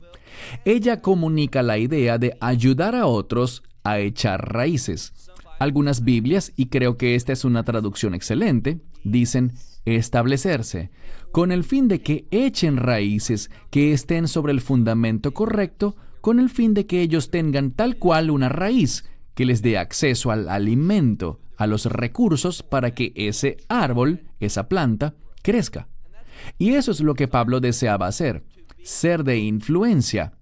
Ella 0.65 1.01
comunica 1.01 1.61
la 1.61 1.77
idea 1.77 2.17
de 2.17 2.38
ayudar 2.39 2.95
a 2.95 3.05
otros 3.05 3.63
a 3.83 3.99
echar 3.99 4.53
raíces. 4.53 5.13
Algunas 5.59 6.03
Biblias, 6.03 6.51
y 6.55 6.67
creo 6.67 6.97
que 6.97 7.15
esta 7.15 7.31
es 7.31 7.45
una 7.45 7.63
traducción 7.63 8.13
excelente, 8.13 8.81
dicen 9.03 9.53
establecerse, 9.85 10.89
con 11.31 11.51
el 11.51 11.63
fin 11.63 11.88
de 11.88 12.01
que 12.01 12.27
echen 12.31 12.77
raíces 12.77 13.51
que 13.69 13.93
estén 13.93 14.27
sobre 14.27 14.51
el 14.51 14.61
fundamento 14.61 15.33
correcto, 15.33 15.95
con 16.21 16.39
el 16.39 16.49
fin 16.49 16.73
de 16.73 16.88
que 16.88 17.01
ellos 17.01 17.29
tengan 17.29 17.71
tal 17.71 17.97
cual 17.97 18.31
una 18.31 18.49
raíz 18.49 19.05
que 19.35 19.45
les 19.45 19.61
dé 19.61 19.77
acceso 19.77 20.31
al 20.31 20.49
alimento, 20.49 21.39
a 21.57 21.67
los 21.67 21.85
recursos 21.85 22.63
para 22.63 22.91
que 22.91 23.13
ese 23.15 23.57
árbol, 23.69 24.23
esa 24.39 24.67
planta, 24.67 25.15
crezca. 25.41 25.87
Y 26.57 26.73
eso 26.73 26.91
es 26.91 27.01
lo 27.01 27.13
que 27.15 27.27
Pablo 27.27 27.59
deseaba 27.59 28.07
hacer, 28.07 28.43
ser 28.83 29.23
de 29.23 29.37
influencia, 29.39 30.33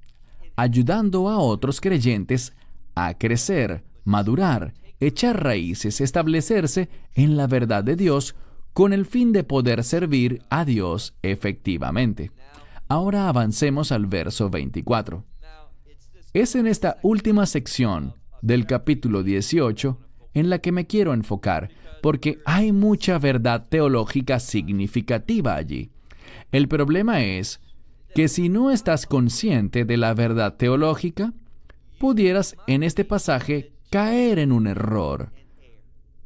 ayudando 0.55 1.29
a 1.29 1.37
otros 1.37 1.81
creyentes 1.81 2.53
a 2.95 3.17
crecer, 3.17 3.83
madurar, 4.03 4.73
echar 4.99 5.43
raíces, 5.43 6.01
establecerse 6.01 6.89
en 7.13 7.37
la 7.37 7.47
verdad 7.47 7.83
de 7.83 7.95
Dios 7.95 8.35
con 8.73 8.93
el 8.93 9.05
fin 9.05 9.31
de 9.31 9.43
poder 9.43 9.83
servir 9.83 10.41
a 10.49 10.65
Dios 10.65 11.15
efectivamente. 11.21 12.31
Ahora 12.87 13.29
avancemos 13.29 13.91
al 13.91 14.07
verso 14.07 14.49
24. 14.49 15.23
Es 16.33 16.55
en 16.55 16.67
esta 16.67 16.97
última 17.03 17.45
sección 17.45 18.15
del 18.41 18.65
capítulo 18.65 19.23
18 19.23 19.99
en 20.33 20.49
la 20.49 20.59
que 20.59 20.71
me 20.71 20.87
quiero 20.87 21.13
enfocar, 21.13 21.69
porque 22.01 22.39
hay 22.45 22.71
mucha 22.71 23.17
verdad 23.19 23.67
teológica 23.69 24.39
significativa 24.39 25.55
allí. 25.55 25.91
El 26.51 26.67
problema 26.67 27.23
es 27.23 27.61
que 28.13 28.27
si 28.27 28.49
no 28.49 28.71
estás 28.71 29.05
consciente 29.05 29.85
de 29.85 29.97
la 29.97 30.13
verdad 30.13 30.55
teológica, 30.55 31.33
pudieras 31.99 32.55
en 32.67 32.83
este 32.83 33.05
pasaje 33.05 33.71
caer 33.89 34.39
en 34.39 34.51
un 34.51 34.67
error, 34.67 35.31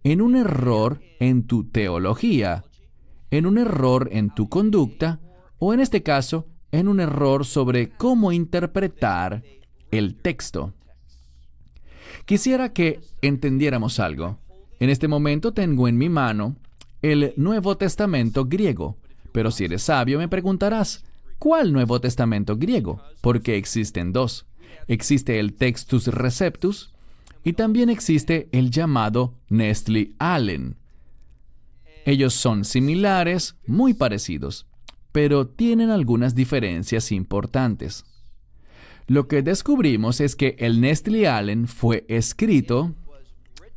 en 0.03 0.21
un 0.21 0.35
error 0.35 1.01
en 1.19 1.43
tu 1.43 1.65
teología, 1.65 2.63
en 3.31 3.45
un 3.45 3.57
error 3.57 4.09
en 4.11 4.33
tu 4.33 4.49
conducta, 4.49 5.19
o 5.59 5.73
en 5.73 5.79
este 5.79 6.03
caso, 6.03 6.47
en 6.71 6.87
un 6.87 6.99
error 6.99 7.45
sobre 7.45 7.89
cómo 7.89 8.31
interpretar 8.31 9.43
el 9.91 10.15
texto. 10.15 10.73
Quisiera 12.27 12.73
que 12.73 12.99
entendiéramos 13.21 14.01
algo. 14.01 14.37
En 14.81 14.89
este 14.89 15.07
momento 15.07 15.53
tengo 15.53 15.87
en 15.87 15.97
mi 15.97 16.09
mano 16.09 16.57
el 17.01 17.33
Nuevo 17.37 17.77
Testamento 17.77 18.43
griego, 18.43 18.97
pero 19.31 19.49
si 19.49 19.63
eres 19.63 19.83
sabio 19.83 20.19
me 20.19 20.27
preguntarás, 20.27 21.05
¿cuál 21.39 21.71
Nuevo 21.71 22.01
Testamento 22.01 22.57
griego? 22.57 23.01
Porque 23.21 23.55
existen 23.55 24.11
dos. 24.11 24.45
Existe 24.89 25.39
el 25.39 25.53
Textus 25.53 26.07
Receptus 26.07 26.93
y 27.45 27.53
también 27.53 27.89
existe 27.89 28.49
el 28.51 28.71
llamado 28.71 29.33
Nestle 29.47 30.11
Allen. 30.19 30.75
Ellos 32.03 32.33
son 32.33 32.65
similares, 32.65 33.55
muy 33.65 33.93
parecidos, 33.93 34.67
pero 35.13 35.47
tienen 35.47 35.91
algunas 35.91 36.35
diferencias 36.35 37.13
importantes. 37.13 38.03
Lo 39.07 39.29
que 39.29 39.41
descubrimos 39.41 40.19
es 40.19 40.35
que 40.35 40.57
el 40.59 40.81
Nestle 40.81 41.29
Allen 41.29 41.69
fue 41.69 42.03
escrito, 42.09 42.93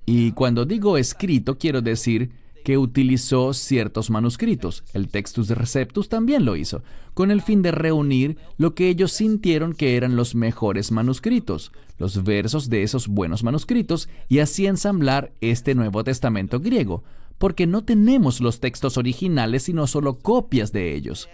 y 0.04 0.32
cuando 0.32 0.64
digo 0.64 0.96
escrito 0.98 1.56
quiero 1.56 1.82
decir 1.82 2.32
que 2.64 2.76
utilizó 2.76 3.54
ciertos 3.54 4.10
manuscritos, 4.10 4.82
el 4.92 5.06
Textus 5.06 5.48
Receptus 5.50 6.08
también 6.08 6.44
lo 6.44 6.56
hizo, 6.56 6.82
con 7.14 7.30
el 7.30 7.42
fin 7.42 7.62
de 7.62 7.70
reunir 7.70 8.38
lo 8.58 8.74
que 8.74 8.88
ellos 8.88 9.12
sintieron 9.12 9.72
que 9.72 9.96
eran 9.96 10.16
los 10.16 10.34
mejores 10.34 10.90
manuscritos, 10.90 11.70
los 11.96 12.24
versos 12.24 12.68
de 12.68 12.82
esos 12.82 13.06
buenos 13.06 13.44
manuscritos, 13.44 14.08
y 14.28 14.40
así 14.40 14.66
ensamblar 14.66 15.32
este 15.40 15.76
Nuevo 15.76 16.02
Testamento 16.02 16.58
griego, 16.58 17.04
porque 17.38 17.68
no 17.68 17.84
tenemos 17.84 18.40
los 18.40 18.58
textos 18.58 18.98
originales 18.98 19.62
sino 19.62 19.86
solo 19.86 20.18
copias 20.18 20.72
de 20.72 20.94
ellos. 20.94 21.28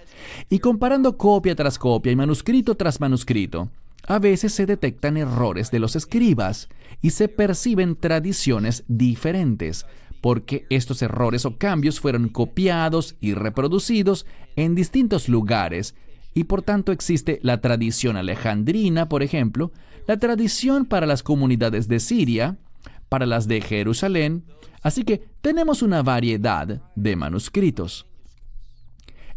Y 0.50 0.58
comparando 0.58 1.16
copia 1.16 1.56
tras 1.56 1.78
copia 1.78 2.12
y 2.12 2.16
manuscrito 2.16 2.76
tras 2.76 3.00
manuscrito, 3.00 3.70
a 4.06 4.18
veces 4.18 4.52
se 4.52 4.66
detectan 4.66 5.16
errores 5.16 5.70
de 5.70 5.78
los 5.78 5.96
escribas 5.96 6.68
y 7.02 7.10
se 7.10 7.28
perciben 7.28 7.96
tradiciones 7.96 8.84
diferentes, 8.88 9.86
porque 10.20 10.66
estos 10.70 11.02
errores 11.02 11.44
o 11.44 11.56
cambios 11.56 12.00
fueron 12.00 12.28
copiados 12.28 13.16
y 13.20 13.34
reproducidos 13.34 14.26
en 14.56 14.74
distintos 14.74 15.28
lugares 15.28 15.94
y 16.36 16.44
por 16.44 16.60
tanto 16.60 16.92
existe 16.92 17.40
la 17.42 17.62
tradición 17.62 18.18
alejandrina, 18.18 19.08
por 19.08 19.22
ejemplo, 19.22 19.72
la 20.06 20.18
tradición 20.18 20.84
para 20.84 21.06
las 21.06 21.22
comunidades 21.22 21.88
de 21.88 21.98
Siria, 21.98 22.58
para 23.08 23.24
las 23.24 23.48
de 23.48 23.62
Jerusalén, 23.62 24.44
así 24.82 25.04
que 25.04 25.26
tenemos 25.40 25.80
una 25.80 26.02
variedad 26.02 26.82
de 26.94 27.16
manuscritos. 27.16 28.06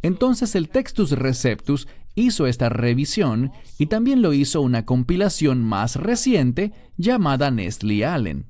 Entonces 0.02 0.56
el 0.56 0.68
Textus 0.68 1.12
Receptus 1.12 1.88
hizo 2.15 2.48
esta 2.48 2.69
revisión 2.69 3.52
y 3.78 3.88
también 3.88 4.22
lo 4.22 4.34
hizo 4.34 4.62
una 4.62 4.86
compilación 4.86 5.63
más 5.63 5.95
reciente 5.95 6.74
llamada 6.98 7.52
Nestle 7.52 8.06
Allen 8.06 8.45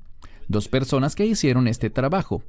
dos 0.50 0.68
personas 0.68 1.14
que 1.14 1.24
hicieron 1.24 1.68
este 1.68 1.88
trabajo. 1.88 2.42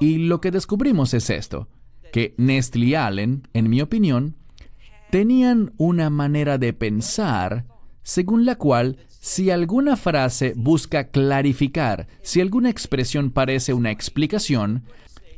Y 0.00 0.18
lo 0.18 0.40
que 0.40 0.50
descubrimos 0.50 1.14
es 1.14 1.30
esto, 1.30 1.68
que 2.12 2.34
Nestle 2.36 2.96
Allen, 2.96 3.46
en 3.54 3.70
mi 3.70 3.80
opinión, 3.80 4.36
tenían 5.10 5.72
una 5.76 6.10
manera 6.10 6.58
de 6.58 6.72
pensar 6.72 7.66
según 8.02 8.44
la 8.44 8.56
cual 8.56 8.98
si 9.08 9.50
alguna 9.50 9.96
frase 9.96 10.54
busca 10.56 11.08
clarificar, 11.10 12.08
si 12.22 12.40
alguna 12.40 12.70
expresión 12.70 13.30
parece 13.30 13.72
una 13.72 13.92
explicación, 13.92 14.82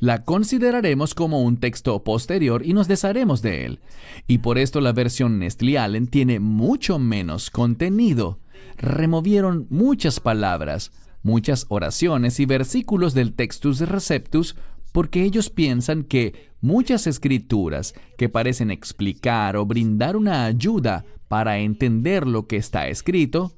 la 0.01 0.25
consideraremos 0.25 1.15
como 1.15 1.43
un 1.43 1.59
texto 1.59 2.03
posterior 2.05 2.65
y 2.65 2.73
nos 2.73 2.89
desharemos 2.89 3.43
de 3.43 3.67
él. 3.67 3.81
Y 4.27 4.39
por 4.39 4.59
esto 4.59 4.81
la 4.81 4.93
versión 4.93 5.39
Nestle 5.39 5.79
Allen 5.79 6.07
tiene 6.07 6.41
mucho 6.41 6.99
menos 6.99 7.51
contenido. 7.51 8.39
Removieron 8.77 9.67
muchas 9.71 10.21
palabras, 10.21 10.93
muchas 11.23 11.67
oraciones 11.69 12.41
y 12.41 12.47
versículos 12.47 13.15
del 13.15 13.35
Textus 13.35 13.81
Receptus 13.81 14.57
porque 14.93 15.25
ellos 15.25 15.51
piensan 15.51 16.05
que 16.05 16.53
muchas 16.61 17.09
escrituras 17.09 17.95
que 18.17 18.29
parecen 18.29 18.71
explicar 18.71 19.57
o 19.57 19.67
brindar 19.67 20.17
una 20.17 20.45
ayuda 20.45 21.05
para 21.27 21.59
entender 21.59 22.29
lo 22.29 22.47
que 22.47 22.57
está 22.57 22.87
escrito, 22.87 23.57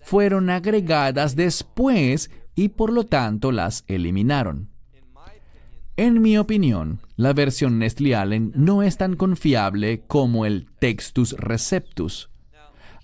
fueron 0.00 0.50
agregadas 0.50 1.36
después 1.36 2.30
y 2.56 2.70
por 2.70 2.92
lo 2.92 3.04
tanto 3.04 3.52
las 3.52 3.84
eliminaron. 3.86 4.73
En 5.96 6.20
mi 6.22 6.38
opinión, 6.38 7.00
la 7.16 7.32
versión 7.32 7.78
Nestle 7.78 8.16
Allen 8.16 8.52
no 8.54 8.82
es 8.82 8.96
tan 8.96 9.16
confiable 9.16 10.02
como 10.06 10.44
el 10.44 10.66
Textus 10.78 11.32
Receptus. 11.38 12.30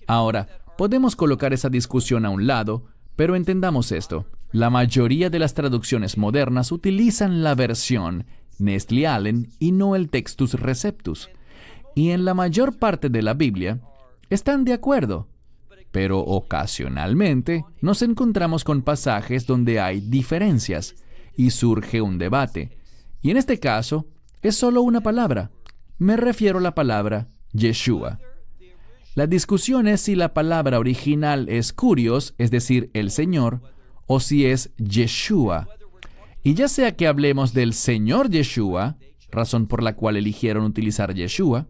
Ahora, 0.07 0.47
podemos 0.77 1.15
colocar 1.15 1.53
esa 1.53 1.69
discusión 1.69 2.25
a 2.25 2.29
un 2.29 2.47
lado 2.47 2.91
pero 3.15 3.35
entendamos 3.35 3.91
esto, 3.91 4.25
la 4.51 4.71
mayoría 4.71 5.29
de 5.29 5.37
las 5.39 5.53
traducciones 5.53 6.17
modernas 6.17 6.71
utilizan 6.71 7.43
la 7.43 7.55
versión 7.55 8.25
Nestle 8.57 9.05
Allen 9.05 9.49
y 9.59 9.71
no 9.71 9.95
el 9.95 10.09
Textus 10.09 10.55
Receptus. 10.55 11.29
Y 11.93 12.09
en 12.09 12.25
la 12.25 12.33
mayor 12.33 12.79
parte 12.79 13.09
de 13.09 13.21
la 13.21 13.35
Biblia 13.35 13.79
están 14.29 14.65
de 14.65 14.73
acuerdo, 14.73 15.27
pero 15.91 16.19
ocasionalmente 16.19 17.65
nos 17.81 18.01
encontramos 18.01 18.63
con 18.63 18.81
pasajes 18.81 19.45
donde 19.45 19.79
hay 19.79 19.99
diferencias 19.99 20.95
y 21.35 21.51
surge 21.51 22.01
un 22.01 22.17
debate. 22.17 22.71
Y 23.21 23.31
en 23.31 23.37
este 23.37 23.59
caso 23.59 24.07
es 24.41 24.55
solo 24.55 24.81
una 24.81 25.01
palabra. 25.01 25.51
Me 25.97 26.17
refiero 26.17 26.59
a 26.59 26.61
la 26.61 26.73
palabra 26.73 27.27
Yeshua. 27.53 28.19
La 29.13 29.27
discusión 29.27 29.87
es 29.87 30.01
si 30.01 30.15
la 30.15 30.33
palabra 30.33 30.79
original 30.79 31.49
es 31.49 31.73
curios, 31.73 32.33
es 32.37 32.49
decir, 32.49 32.89
el 32.93 33.11
Señor, 33.11 33.61
o 34.07 34.19
si 34.19 34.45
es 34.45 34.71
Yeshua. 34.77 35.67
Y 36.43 36.55
ya 36.55 36.67
sea 36.67 36.95
que 36.95 37.07
hablemos 37.07 37.53
del 37.53 37.73
Señor 37.73 38.29
Yeshua, 38.29 38.97
razón 39.29 39.67
por 39.67 39.83
la 39.83 39.95
cual 39.95 40.17
eligieron 40.17 40.63
utilizar 40.63 41.13
Yeshua, 41.13 41.67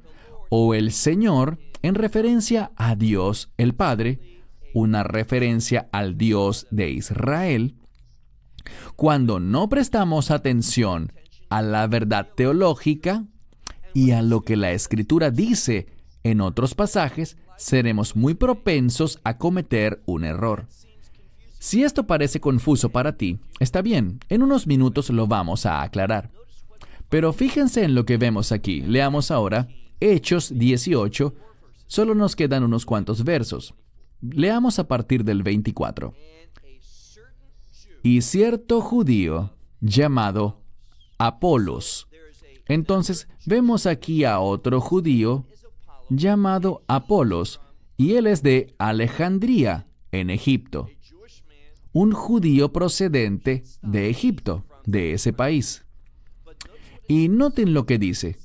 o 0.50 0.74
el 0.74 0.92
Señor 0.92 1.58
en 1.82 1.96
referencia 1.96 2.72
a 2.76 2.96
Dios 2.96 3.52
el 3.58 3.74
Padre, 3.74 4.42
una 4.74 5.04
referencia 5.04 5.90
al 5.92 6.18
Dios 6.18 6.68
de 6.72 6.92
Israel, 6.92 7.76
cuando 8.96 9.40
no 9.40 9.68
prestamos 9.68 10.32
atención 10.32 11.12
a 11.52 11.62
la 11.62 11.86
verdad 11.86 12.30
teológica 12.34 13.26
y 13.94 14.12
a 14.12 14.22
lo 14.22 14.42
que 14.42 14.56
la 14.56 14.72
Escritura 14.72 15.30
dice 15.32 15.88
en 16.24 16.42
otros 16.42 16.74
pasajes 16.76 17.38
seremos 17.58 18.16
muy 18.16 18.34
propensos 18.34 19.20
a 19.24 19.38
cometer 19.38 20.02
un 20.06 20.24
error. 20.24 20.66
Si 21.60 21.84
esto 21.84 22.08
parece 22.08 22.40
confuso 22.40 22.90
para 22.90 23.18
ti, 23.18 23.40
está 23.60 23.82
bien, 23.82 24.20
en 24.30 24.42
unos 24.42 24.66
minutos 24.66 25.10
lo 25.10 25.28
vamos 25.28 25.66
a 25.66 25.84
aclarar. 25.84 26.32
Pero 27.10 27.34
fíjense 27.34 27.84
en 27.84 27.94
lo 27.96 28.06
que 28.06 28.18
vemos 28.18 28.52
aquí. 28.54 28.82
Leamos 28.82 29.30
ahora 29.30 29.68
Hechos 30.00 30.58
18. 30.58 31.36
Solo 31.86 32.16
nos 32.16 32.38
quedan 32.38 32.64
unos 32.64 32.86
cuantos 32.86 33.26
versos. 33.26 33.76
Leamos 34.22 34.80
a 34.80 34.88
partir 34.88 35.26
del 35.26 35.44
24. 35.44 36.14
Y 38.04 38.22
cierto 38.22 38.80
judío 38.80 39.54
llamado 39.82 40.61
Apolos. 41.28 42.08
Entonces 42.68 43.28
vemos 43.46 43.86
aquí 43.86 44.24
a 44.24 44.40
otro 44.40 44.82
judío 44.82 45.46
llamado 46.10 46.82
Apolos, 46.88 47.62
y 47.96 48.16
él 48.16 48.26
es 48.26 48.42
de 48.42 48.74
Alejandría, 48.80 49.86
en 50.12 50.32
Egipto. 50.32 50.90
Un 51.94 52.12
judío 52.12 52.74
procedente 52.74 53.64
de 53.84 54.10
Egipto, 54.10 54.66
de 54.86 55.14
ese 55.14 55.32
país. 55.32 55.86
Y 57.08 57.30
noten 57.30 57.76
lo 57.76 57.86
que 57.86 58.00
dice. 58.00 58.38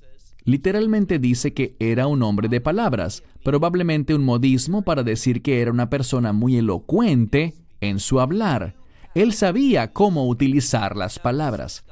Literalmente 0.44 1.18
dice 1.18 1.54
que 1.54 1.76
era 1.78 2.06
un 2.06 2.22
hombre 2.22 2.48
de 2.48 2.60
palabras, 2.60 3.22
probablemente 3.42 4.14
un 4.14 4.22
modismo 4.22 4.82
para 4.82 5.02
decir 5.02 5.40
que 5.40 5.62
era 5.62 5.70
una 5.70 5.88
persona 5.88 6.34
muy 6.34 6.58
elocuente 6.58 7.54
en 7.80 8.00
su 8.00 8.20
hablar. 8.20 8.76
Él 9.14 9.32
sabía 9.32 9.94
cómo 9.94 10.28
utilizar 10.28 10.94
las 10.94 11.18
palabras. 11.18 11.84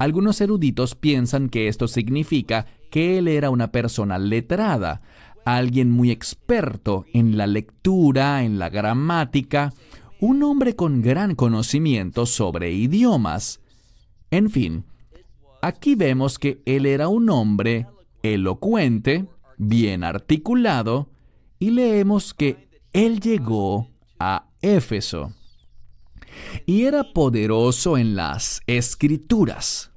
Algunos 0.00 0.40
eruditos 0.40 0.94
piensan 0.94 1.50
que 1.50 1.68
esto 1.68 1.86
significa 1.86 2.64
que 2.90 3.18
él 3.18 3.28
era 3.28 3.50
una 3.50 3.70
persona 3.70 4.18
letrada, 4.18 5.02
alguien 5.44 5.90
muy 5.90 6.10
experto 6.10 7.04
en 7.12 7.36
la 7.36 7.46
lectura, 7.46 8.42
en 8.42 8.58
la 8.58 8.70
gramática, 8.70 9.74
un 10.18 10.42
hombre 10.42 10.74
con 10.74 11.02
gran 11.02 11.34
conocimiento 11.34 12.24
sobre 12.24 12.72
idiomas. 12.72 13.60
En 14.30 14.48
fin, 14.48 14.86
aquí 15.60 15.96
vemos 15.96 16.38
que 16.38 16.62
él 16.64 16.86
era 16.86 17.08
un 17.08 17.28
hombre 17.28 17.86
elocuente, 18.22 19.26
bien 19.58 20.02
articulado, 20.02 21.10
y 21.58 21.72
leemos 21.72 22.32
que 22.32 22.70
él 22.94 23.20
llegó 23.20 23.90
a 24.18 24.46
Éfeso. 24.62 25.34
Y 26.64 26.84
era 26.84 27.12
poderoso 27.12 27.98
en 27.98 28.16
las 28.16 28.62
escrituras. 28.66 29.89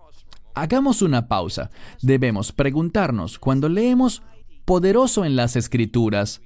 Hagamos 0.54 1.02
una 1.02 1.28
pausa. 1.28 1.72
Debemos 2.02 2.52
preguntarnos, 2.52 3.40
cuando 3.40 3.70
leemos 3.70 4.22
poderoso 4.66 5.26
en 5.26 5.36
las 5.36 5.56
escrituras, 5.56 6.42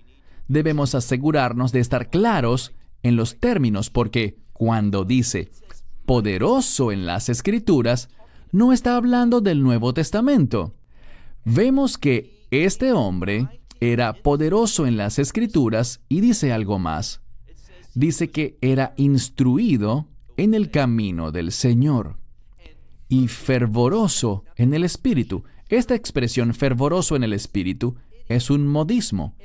debemos 0.48 0.96
asegurarnos 0.96 1.72
de 1.72 1.82
estar 1.82 2.10
claros 2.10 2.74
en 3.04 3.16
los 3.16 3.40
términos 3.40 3.90
porque 3.90 4.38
cuando 4.54 5.04
dice 5.04 5.52
poderoso 6.06 6.94
en 6.94 7.06
las 7.06 7.28
escrituras, 7.28 8.10
no 8.54 8.72
está 8.72 8.96
hablando 8.96 9.42
del 9.42 9.62
Nuevo 9.62 9.94
Testamento. 9.94 10.74
Vemos 11.44 11.98
que 11.98 12.48
este 12.50 12.94
hombre 12.94 13.62
era 13.82 14.14
poderoso 14.14 14.88
en 14.88 14.96
las 14.96 15.20
escrituras 15.20 16.00
y 16.08 16.22
dice 16.22 16.54
algo 16.54 16.80
más. 16.80 17.22
Dice 17.94 18.32
que 18.32 18.58
era 18.62 18.94
instruido 18.96 20.08
en 20.38 20.54
el 20.54 20.72
camino 20.72 21.34
del 21.34 21.52
Señor 21.52 22.16
y 23.10 23.28
fervoroso 23.28 24.44
en 24.56 24.74
el 24.74 24.84
Espíritu. 24.84 25.44
Esta 25.70 25.96
expresión 25.96 26.54
fervoroso 26.54 27.16
en 27.16 27.24
el 27.24 27.34
Espíritu 27.34 27.96
es 28.28 28.50
un 28.50 28.68
modismo. 28.68 29.36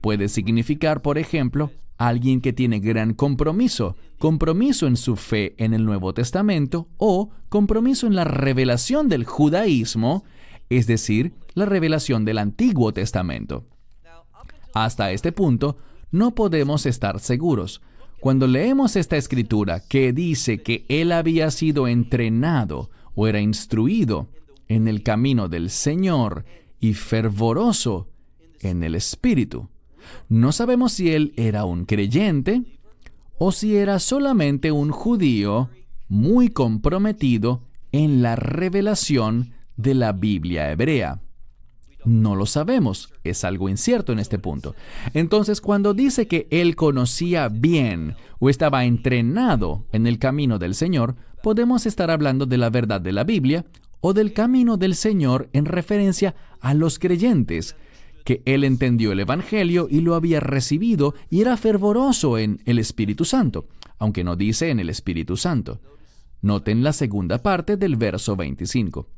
Puede 0.00 0.28
significar, 0.28 1.02
por 1.02 1.18
ejemplo, 1.18 1.70
alguien 1.98 2.40
que 2.40 2.52
tiene 2.52 2.80
gran 2.80 3.14
compromiso, 3.14 3.96
compromiso 4.18 4.86
en 4.86 4.96
su 4.96 5.16
fe 5.16 5.54
en 5.58 5.72
el 5.74 5.84
Nuevo 5.84 6.12
Testamento 6.14 6.88
o 6.96 7.30
compromiso 7.48 8.06
en 8.06 8.14
la 8.14 8.24
revelación 8.24 9.08
del 9.08 9.24
judaísmo, 9.24 10.24
es 10.68 10.86
decir, 10.86 11.34
la 11.54 11.66
revelación 11.66 12.24
del 12.24 12.38
Antiguo 12.38 12.92
Testamento. 12.92 13.66
Hasta 14.74 15.12
este 15.12 15.32
punto, 15.32 15.76
no 16.10 16.34
podemos 16.34 16.86
estar 16.86 17.20
seguros. 17.20 17.82
Cuando 18.20 18.46
leemos 18.46 18.96
esta 18.96 19.16
escritura 19.16 19.80
que 19.80 20.12
dice 20.12 20.62
que 20.62 20.86
él 20.88 21.12
había 21.12 21.50
sido 21.50 21.88
entrenado 21.88 22.90
o 23.14 23.26
era 23.26 23.40
instruido 23.40 24.28
en 24.68 24.88
el 24.88 25.02
camino 25.02 25.48
del 25.48 25.70
Señor 25.70 26.44
y 26.80 26.94
fervoroso 26.94 28.08
en 28.60 28.82
el 28.82 28.94
Espíritu, 28.94 29.68
no 30.28 30.52
sabemos 30.52 30.92
si 30.92 31.12
él 31.12 31.32
era 31.36 31.64
un 31.64 31.84
creyente 31.84 32.62
o 33.38 33.52
si 33.52 33.76
era 33.76 33.98
solamente 33.98 34.72
un 34.72 34.90
judío 34.90 35.70
muy 36.08 36.48
comprometido 36.48 37.62
en 37.92 38.22
la 38.22 38.36
revelación 38.36 39.52
de 39.76 39.94
la 39.94 40.12
Biblia 40.12 40.70
hebrea. 40.70 41.20
No 42.04 42.34
lo 42.34 42.46
sabemos, 42.46 43.12
es 43.22 43.44
algo 43.44 43.68
incierto 43.68 44.12
en 44.12 44.18
este 44.18 44.38
punto. 44.38 44.74
Entonces, 45.14 45.60
cuando 45.60 45.94
dice 45.94 46.26
que 46.26 46.48
él 46.50 46.74
conocía 46.74 47.48
bien 47.48 48.16
o 48.40 48.50
estaba 48.50 48.84
entrenado 48.84 49.86
en 49.92 50.06
el 50.06 50.18
camino 50.18 50.58
del 50.58 50.74
Señor, 50.74 51.14
podemos 51.42 51.86
estar 51.86 52.10
hablando 52.10 52.46
de 52.46 52.58
la 52.58 52.70
verdad 52.70 53.00
de 53.00 53.12
la 53.12 53.24
Biblia 53.24 53.64
o 54.00 54.14
del 54.14 54.32
camino 54.32 54.76
del 54.76 54.96
Señor 54.96 55.48
en 55.52 55.64
referencia 55.64 56.34
a 56.60 56.74
los 56.74 56.98
creyentes, 56.98 57.76
que 58.24 58.42
él 58.46 58.64
entendió 58.64 59.12
el 59.12 59.20
Evangelio 59.20 59.86
y 59.88 60.00
lo 60.00 60.14
había 60.16 60.40
recibido 60.40 61.14
y 61.30 61.40
era 61.40 61.56
fervoroso 61.56 62.36
en 62.36 62.60
el 62.66 62.78
Espíritu 62.78 63.24
Santo, 63.24 63.68
aunque 63.98 64.24
no 64.24 64.34
dice 64.34 64.70
en 64.70 64.80
el 64.80 64.90
Espíritu 64.90 65.36
Santo. 65.36 65.80
Noten 66.40 66.82
la 66.82 66.92
segunda 66.92 67.38
parte 67.38 67.76
del 67.76 67.94
verso 67.94 68.34
25. 68.34 69.08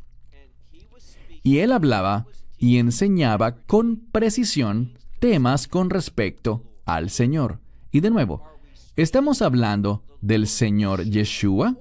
Y 1.42 1.58
él 1.58 1.72
hablaba 1.72 2.26
y 2.58 2.78
enseñaba 2.78 3.56
con 3.56 3.96
precisión 4.12 4.98
temas 5.18 5.68
con 5.68 5.90
respecto 5.90 6.62
al 6.84 7.10
Señor. 7.10 7.60
Y 7.90 8.00
de 8.00 8.10
nuevo, 8.10 8.42
¿estamos 8.96 9.42
hablando 9.42 10.02
del 10.20 10.46
Señor 10.46 11.04
Yeshua? 11.04 11.76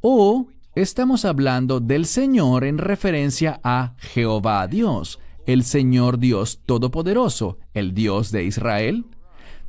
¿O 0.00 0.48
estamos 0.74 1.24
hablando 1.24 1.80
del 1.80 2.06
Señor 2.06 2.64
en 2.64 2.78
referencia 2.78 3.60
a 3.64 3.94
Jehová 3.98 4.66
Dios, 4.68 5.18
el 5.46 5.64
Señor 5.64 6.18
Dios 6.18 6.60
Todopoderoso, 6.66 7.58
el 7.74 7.94
Dios 7.94 8.30
de 8.30 8.44
Israel? 8.44 9.06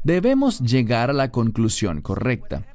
Debemos 0.03 0.59
llegar 0.59 1.09
a 1.09 1.13
la 1.13 1.31
conclusión 1.31 2.01
correcta. 2.01 2.65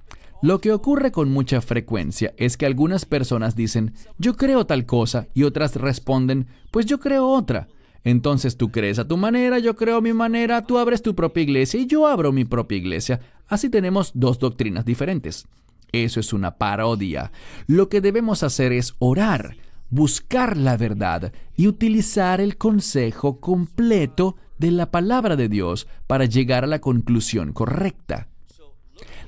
Lo 0.45 0.61
que 0.61 0.73
ocurre 0.73 1.11
con 1.11 1.33
mucha 1.33 1.63
frecuencia 1.63 2.35
es 2.37 2.59
que 2.59 2.67
algunas 2.67 3.07
personas 3.07 3.57
dicen, 3.57 3.95
yo 4.19 4.37
creo 4.37 4.67
tal 4.67 4.85
cosa, 4.85 5.27
y 5.33 5.45
otras 5.45 5.75
responden, 5.75 6.49
pues 6.71 6.85
yo 6.85 7.01
creo 7.01 7.27
otra. 7.31 7.69
Entonces 8.03 8.59
tú 8.59 8.71
crees 8.71 8.99
a 8.99 9.09
tu 9.09 9.17
manera, 9.17 9.59
yo 9.59 9.75
creo 9.75 9.97
a 9.97 10.01
mi 10.03 10.13
manera, 10.13 10.61
tú 10.61 10.77
abres 10.77 11.01
tu 11.01 11.15
propia 11.15 11.45
iglesia 11.45 11.81
y 11.81 11.87
yo 11.87 12.07
abro 12.07 12.31
mi 12.31 12.45
propia 12.45 12.77
iglesia. 12.77 13.21
Así 13.49 13.71
tenemos 13.71 14.11
dos 14.13 14.39
doctrinas 14.39 14.85
diferentes. 14.85 15.49
Eso 15.93 16.21
es 16.21 16.35
una 16.35 16.59
parodia. 16.59 17.33
Lo 17.67 17.89
que 17.89 18.03
debemos 18.03 18.43
hacer 18.43 18.75
es 18.75 18.97
orar, 18.99 19.57
buscar 19.89 20.59
la 20.59 20.77
verdad 20.77 21.33
y 21.57 21.69
utilizar 21.69 22.43
el 22.43 22.59
consejo 22.59 23.41
completo 23.41 24.37
de 24.59 24.73
la 24.73 24.91
palabra 24.91 25.37
de 25.37 25.49
Dios 25.49 25.87
para 26.07 26.27
llegar 26.27 26.65
a 26.65 26.67
la 26.67 26.83
conclusión 26.83 27.55
correcta. 27.55 28.29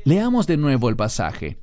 Leamos 0.07 0.47
de 0.47 0.57
nuevo 0.57 0.89
el 0.89 0.95
pasaje. 0.95 1.59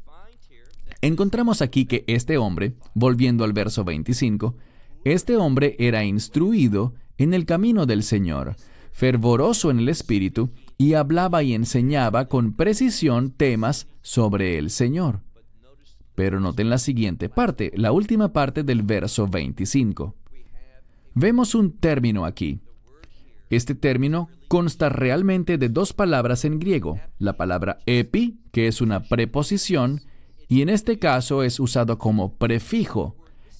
Encontramos 0.99 1.61
aquí 1.61 1.85
que 1.85 2.03
este 2.07 2.37
hombre, 2.37 2.75
volviendo 2.93 3.45
al 3.45 3.53
verso 3.53 3.85
25, 3.85 4.57
este 5.05 5.37
hombre 5.37 5.77
era 5.79 6.03
instruido 6.03 6.93
en 7.17 7.33
el 7.33 7.45
camino 7.45 7.85
del 7.85 8.03
Señor, 8.03 8.57
fervoroso 8.91 9.71
en 9.71 9.79
el 9.79 9.87
Espíritu, 9.87 10.49
y 10.77 10.95
hablaba 10.95 11.41
y 11.41 11.53
enseñaba 11.53 12.27
con 12.27 12.51
precisión 12.51 13.31
temas 13.31 13.87
sobre 14.01 14.57
el 14.57 14.71
Señor. 14.71 15.21
Pero 16.13 16.41
noten 16.41 16.69
la 16.69 16.79
siguiente 16.79 17.29
parte, 17.29 17.71
la 17.77 17.93
última 17.93 18.33
parte 18.33 18.63
del 18.63 18.83
verso 18.83 19.25
25. 19.25 20.15
Vemos 21.13 21.55
un 21.55 21.77
término 21.77 22.25
aquí, 22.25 22.59
este 23.49 23.73
término 23.73 24.27
consta 24.53 24.87
realmente 24.87 25.57
de 25.57 25.67
dos 25.67 25.93
palabras 25.93 26.45
en 26.45 26.59
griego, 26.59 26.99
la 27.17 27.37
palabra 27.37 27.79
epi, 27.87 28.37
que 28.51 28.67
es 28.67 28.81
una 28.81 29.01
preposición, 29.01 30.03
y 30.47 30.61
en 30.61 30.69
este 30.69 30.99
caso 30.99 31.41
es 31.41 31.59
usado 31.59 31.97
como 31.97 32.35
prefijo, 32.35 33.15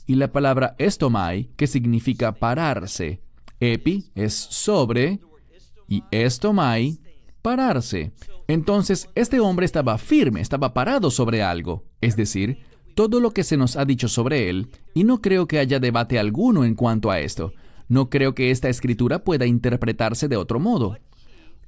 y 0.06 0.14
la 0.14 0.32
palabra 0.32 0.76
estomai, 0.78 1.50
que 1.56 1.66
significa 1.66 2.34
pararse. 2.34 3.24
Epi 3.60 4.12
es 4.14 4.36
sobre 4.36 5.20
y 5.88 6.04
estomai, 6.12 7.00
pararse. 7.42 8.12
Entonces, 8.48 9.10
este 9.16 9.40
hombre 9.40 9.66
estaba 9.66 9.98
firme, 9.98 10.42
estaba 10.42 10.76
parado 10.76 11.10
sobre 11.10 11.42
algo, 11.42 11.86
es 12.02 12.16
decir, 12.16 12.60
todo 12.94 13.20
lo 13.20 13.32
que 13.32 13.44
se 13.44 13.58
nos 13.58 13.78
ha 13.78 13.86
dicho 13.86 14.08
sobre 14.08 14.48
él, 14.48 14.70
y 14.94 15.06
no 15.06 15.22
creo 15.22 15.48
que 15.48 15.58
haya 15.58 15.80
debate 15.80 16.20
alguno 16.20 16.64
en 16.64 16.76
cuanto 16.76 17.10
a 17.10 17.20
esto. 17.20 17.52
No 17.88 18.10
creo 18.10 18.36
que 18.36 18.52
esta 18.52 18.70
escritura 18.70 19.24
pueda 19.24 19.46
interpretarse 19.46 20.28
de 20.28 20.38
otro 20.38 20.60
modo. 20.60 20.98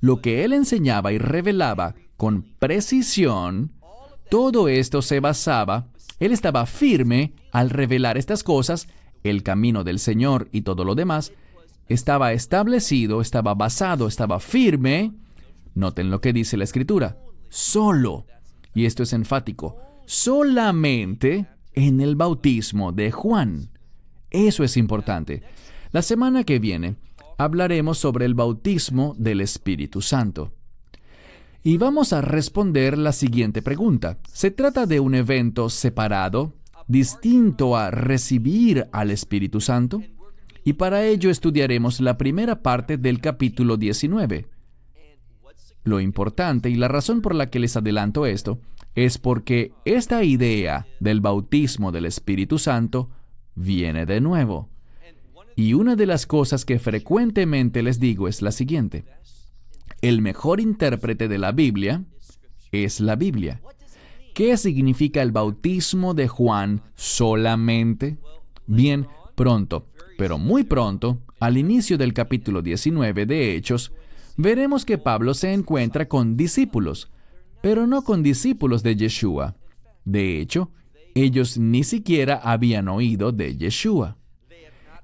Lo 0.01 0.21
que 0.21 0.43
él 0.43 0.53
enseñaba 0.53 1.13
y 1.13 1.17
revelaba 1.17 1.95
con 2.17 2.43
precisión, 2.59 3.71
todo 4.29 4.67
esto 4.67 5.01
se 5.01 5.19
basaba, 5.19 5.87
él 6.19 6.31
estaba 6.31 6.65
firme 6.65 7.33
al 7.51 7.69
revelar 7.69 8.17
estas 8.17 8.43
cosas, 8.43 8.87
el 9.23 9.43
camino 9.43 9.83
del 9.83 9.99
Señor 9.99 10.49
y 10.51 10.61
todo 10.61 10.83
lo 10.83 10.95
demás, 10.95 11.31
estaba 11.87 12.33
establecido, 12.33 13.21
estaba 13.21 13.53
basado, 13.53 14.07
estaba 14.07 14.39
firme. 14.39 15.13
Noten 15.73 16.09
lo 16.09 16.21
que 16.21 16.33
dice 16.33 16.57
la 16.57 16.63
escritura, 16.63 17.17
solo, 17.49 18.25
y 18.73 18.85
esto 18.85 19.03
es 19.03 19.13
enfático, 19.13 19.77
solamente 20.05 21.47
en 21.73 22.01
el 22.01 22.15
bautismo 22.15 22.91
de 22.91 23.11
Juan. 23.11 23.69
Eso 24.31 24.63
es 24.63 24.77
importante. 24.77 25.43
La 25.95 26.01
semana 26.01 26.43
que 26.43 26.59
viene 26.59 26.97
hablaremos 27.37 27.97
sobre 27.97 28.25
el 28.25 28.33
bautismo 28.33 29.15
del 29.17 29.39
Espíritu 29.39 30.01
Santo. 30.01 30.51
Y 31.63 31.77
vamos 31.77 32.11
a 32.11 32.19
responder 32.19 32.97
la 32.97 33.13
siguiente 33.13 33.61
pregunta. 33.61 34.17
¿Se 34.27 34.51
trata 34.51 34.87
de 34.87 34.99
un 34.99 35.15
evento 35.15 35.69
separado, 35.69 36.51
distinto 36.89 37.77
a 37.77 37.91
recibir 37.91 38.89
al 38.91 39.09
Espíritu 39.09 39.61
Santo? 39.61 40.01
Y 40.65 40.73
para 40.73 41.05
ello 41.05 41.29
estudiaremos 41.29 42.01
la 42.01 42.17
primera 42.17 42.61
parte 42.61 42.97
del 42.97 43.21
capítulo 43.21 43.77
19. 43.77 44.47
Lo 45.85 46.01
importante 46.01 46.69
y 46.69 46.75
la 46.75 46.89
razón 46.89 47.21
por 47.21 47.33
la 47.33 47.49
que 47.49 47.59
les 47.59 47.77
adelanto 47.77 48.25
esto 48.25 48.59
es 48.95 49.17
porque 49.17 49.71
esta 49.85 50.25
idea 50.25 50.87
del 50.99 51.21
bautismo 51.21 51.93
del 51.93 52.05
Espíritu 52.05 52.59
Santo 52.59 53.11
viene 53.55 54.05
de 54.05 54.19
nuevo. 54.19 54.74
Y 55.55 55.73
una 55.73 55.95
de 55.95 56.05
las 56.05 56.25
cosas 56.25 56.65
que 56.65 56.79
frecuentemente 56.79 57.81
les 57.81 57.99
digo 57.99 58.27
es 58.27 58.41
la 58.41 58.51
siguiente. 58.51 59.05
El 60.01 60.21
mejor 60.21 60.59
intérprete 60.59 61.27
de 61.27 61.37
la 61.37 61.51
Biblia 61.51 62.03
es 62.71 62.99
la 62.99 63.15
Biblia. 63.15 63.61
¿Qué 64.33 64.57
significa 64.57 65.21
el 65.21 65.31
bautismo 65.31 66.13
de 66.13 66.27
Juan 66.27 66.81
solamente? 66.95 68.17
Bien, 68.67 69.07
pronto, 69.35 69.87
pero 70.17 70.37
muy 70.37 70.63
pronto, 70.63 71.21
al 71.39 71.57
inicio 71.57 71.97
del 71.97 72.13
capítulo 72.13 72.61
19 72.61 73.25
de 73.25 73.55
Hechos, 73.55 73.93
veremos 74.35 74.83
que 74.83 74.97
Pablo 74.97 75.33
se 75.33 75.53
encuentra 75.53 76.07
con 76.07 76.35
discípulos, 76.35 77.09
pero 77.61 77.87
no 77.87 78.03
con 78.03 78.23
discípulos 78.23 78.83
de 78.83 78.95
Yeshua. 78.97 79.55
De 80.03 80.41
hecho, 80.41 80.71
ellos 81.13 81.57
ni 81.57 81.85
siquiera 81.85 82.35
habían 82.43 82.89
oído 82.89 83.31
de 83.31 83.55
Yeshua. 83.55 84.17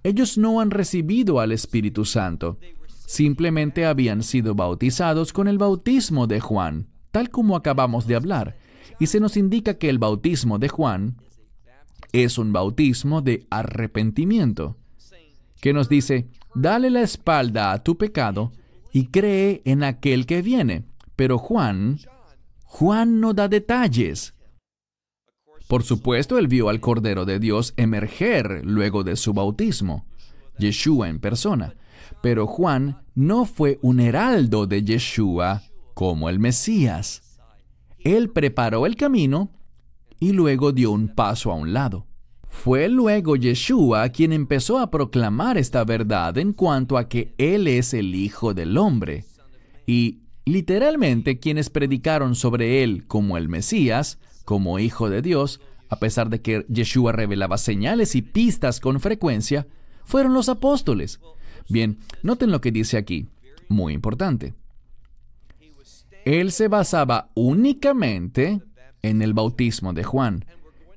Ellos 0.03 0.37
no 0.37 0.61
han 0.61 0.71
recibido 0.71 1.39
al 1.39 1.51
Espíritu 1.51 2.05
Santo. 2.05 2.57
Simplemente 3.05 3.85
habían 3.85 4.23
sido 4.23 4.55
bautizados 4.55 5.33
con 5.33 5.47
el 5.47 5.57
bautismo 5.57 6.27
de 6.27 6.39
Juan, 6.39 6.87
tal 7.11 7.29
como 7.29 7.55
acabamos 7.55 8.07
de 8.07 8.15
hablar. 8.15 8.57
Y 8.99 9.07
se 9.07 9.19
nos 9.19 9.37
indica 9.37 9.75
que 9.75 9.89
el 9.89 9.99
bautismo 9.99 10.59
de 10.59 10.69
Juan 10.69 11.17
es 12.13 12.37
un 12.37 12.51
bautismo 12.51 13.21
de 13.21 13.45
arrepentimiento, 13.49 14.77
que 15.59 15.73
nos 15.73 15.87
dice, 15.89 16.27
dale 16.55 16.89
la 16.89 17.01
espalda 17.01 17.71
a 17.71 17.83
tu 17.83 17.97
pecado 17.97 18.51
y 18.91 19.07
cree 19.07 19.61
en 19.65 19.83
aquel 19.83 20.25
que 20.25 20.41
viene. 20.41 20.85
Pero 21.15 21.37
Juan, 21.37 21.99
Juan 22.63 23.19
no 23.19 23.33
da 23.33 23.47
detalles. 23.47 24.33
Por 25.71 25.83
supuesto, 25.83 26.37
él 26.37 26.49
vio 26.49 26.67
al 26.67 26.81
Cordero 26.81 27.23
de 27.23 27.39
Dios 27.39 27.73
emerger 27.77 28.59
luego 28.65 29.05
de 29.05 29.15
su 29.15 29.31
bautismo, 29.31 30.05
Yeshua 30.57 31.07
en 31.07 31.19
persona. 31.19 31.75
Pero 32.21 32.45
Juan 32.45 33.03
no 33.15 33.45
fue 33.45 33.79
un 33.81 34.01
heraldo 34.01 34.67
de 34.67 34.83
Yeshua 34.83 35.63
como 35.93 36.27
el 36.27 36.39
Mesías. 36.39 37.39
Él 37.99 38.31
preparó 38.31 38.85
el 38.85 38.97
camino 38.97 39.49
y 40.19 40.33
luego 40.33 40.73
dio 40.73 40.91
un 40.91 41.07
paso 41.07 41.53
a 41.53 41.55
un 41.55 41.71
lado. 41.71 42.05
Fue 42.49 42.89
luego 42.89 43.37
Yeshua 43.37 44.09
quien 44.09 44.33
empezó 44.33 44.77
a 44.77 44.91
proclamar 44.91 45.57
esta 45.57 45.85
verdad 45.85 46.37
en 46.37 46.51
cuanto 46.51 46.97
a 46.97 47.07
que 47.07 47.33
Él 47.37 47.69
es 47.69 47.93
el 47.93 48.13
Hijo 48.13 48.53
del 48.53 48.77
Hombre. 48.77 49.23
Y 49.87 50.23
literalmente 50.43 51.39
quienes 51.39 51.69
predicaron 51.69 52.35
sobre 52.35 52.83
Él 52.83 53.07
como 53.07 53.37
el 53.37 53.47
Mesías, 53.47 54.19
como 54.45 54.79
Hijo 54.79 55.09
de 55.09 55.21
Dios, 55.21 55.61
a 55.89 55.97
pesar 55.97 56.29
de 56.29 56.41
que 56.41 56.65
Yeshua 56.69 57.11
revelaba 57.11 57.57
señales 57.57 58.15
y 58.15 58.21
pistas 58.21 58.79
con 58.79 58.99
frecuencia, 58.99 59.67
fueron 60.05 60.33
los 60.33 60.49
apóstoles. 60.49 61.19
Bien, 61.69 61.99
noten 62.23 62.51
lo 62.51 62.61
que 62.61 62.71
dice 62.71 62.97
aquí, 62.97 63.27
muy 63.69 63.93
importante. 63.93 64.53
Él 66.25 66.51
se 66.51 66.67
basaba 66.67 67.31
únicamente 67.33 68.61
en 69.01 69.21
el 69.21 69.33
bautismo 69.33 69.93
de 69.93 70.03
Juan. 70.03 70.45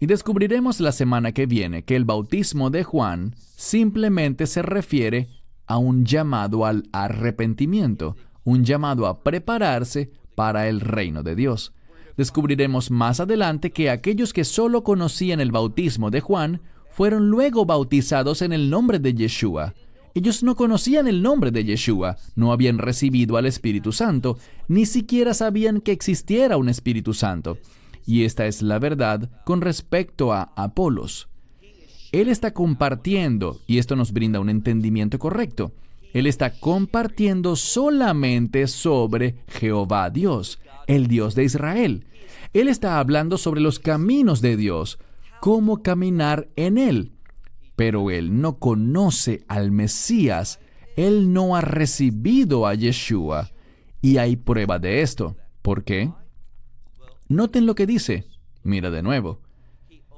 Y 0.00 0.06
descubriremos 0.06 0.80
la 0.80 0.92
semana 0.92 1.32
que 1.32 1.46
viene 1.46 1.84
que 1.84 1.96
el 1.96 2.04
bautismo 2.04 2.70
de 2.70 2.84
Juan 2.84 3.34
simplemente 3.38 4.46
se 4.46 4.60
refiere 4.60 5.28
a 5.66 5.78
un 5.78 6.04
llamado 6.04 6.66
al 6.66 6.88
arrepentimiento, 6.92 8.16
un 8.44 8.64
llamado 8.64 9.06
a 9.06 9.22
prepararse 9.22 10.10
para 10.34 10.68
el 10.68 10.80
reino 10.80 11.22
de 11.22 11.34
Dios. 11.34 11.72
Descubriremos 12.16 12.90
más 12.90 13.20
adelante 13.20 13.72
que 13.72 13.90
aquellos 13.90 14.32
que 14.32 14.44
solo 14.44 14.84
conocían 14.84 15.40
el 15.40 15.50
bautismo 15.50 16.10
de 16.10 16.20
Juan 16.20 16.60
fueron 16.90 17.28
luego 17.28 17.66
bautizados 17.66 18.40
en 18.42 18.52
el 18.52 18.70
nombre 18.70 19.00
de 19.00 19.14
Yeshua. 19.14 19.74
Ellos 20.14 20.44
no 20.44 20.54
conocían 20.54 21.08
el 21.08 21.22
nombre 21.22 21.50
de 21.50 21.64
Yeshua, 21.64 22.16
no 22.36 22.52
habían 22.52 22.78
recibido 22.78 23.36
al 23.36 23.46
Espíritu 23.46 23.90
Santo, 23.90 24.38
ni 24.68 24.86
siquiera 24.86 25.34
sabían 25.34 25.80
que 25.80 25.90
existiera 25.90 26.56
un 26.56 26.68
Espíritu 26.68 27.14
Santo. 27.14 27.58
Y 28.06 28.22
esta 28.22 28.46
es 28.46 28.62
la 28.62 28.78
verdad 28.78 29.28
con 29.44 29.60
respecto 29.60 30.32
a 30.32 30.52
Apolos. 30.54 31.28
Él 32.12 32.28
está 32.28 32.52
compartiendo, 32.52 33.58
y 33.66 33.78
esto 33.78 33.96
nos 33.96 34.12
brinda 34.12 34.38
un 34.38 34.50
entendimiento 34.50 35.18
correcto, 35.18 35.72
Él 36.12 36.28
está 36.28 36.52
compartiendo 36.60 37.56
solamente 37.56 38.68
sobre 38.68 39.34
Jehová 39.48 40.10
Dios, 40.10 40.60
el 40.86 41.06
Dios 41.06 41.34
de 41.34 41.44
Israel. 41.44 42.06
Él 42.52 42.68
está 42.68 42.98
hablando 42.98 43.38
sobre 43.38 43.60
los 43.60 43.78
caminos 43.78 44.40
de 44.40 44.56
Dios, 44.56 44.98
cómo 45.40 45.82
caminar 45.82 46.48
en 46.56 46.78
Él. 46.78 47.12
Pero 47.76 48.10
Él 48.10 48.40
no 48.40 48.58
conoce 48.58 49.44
al 49.48 49.72
Mesías, 49.72 50.60
Él 50.96 51.32
no 51.32 51.56
ha 51.56 51.60
recibido 51.60 52.66
a 52.66 52.74
Yeshua. 52.74 53.50
Y 54.00 54.18
hay 54.18 54.36
prueba 54.36 54.78
de 54.78 55.02
esto. 55.02 55.36
¿Por 55.62 55.82
qué? 55.84 56.12
Noten 57.28 57.66
lo 57.66 57.74
que 57.74 57.86
dice. 57.86 58.26
Mira 58.62 58.90
de 58.90 59.02
nuevo. 59.02 59.40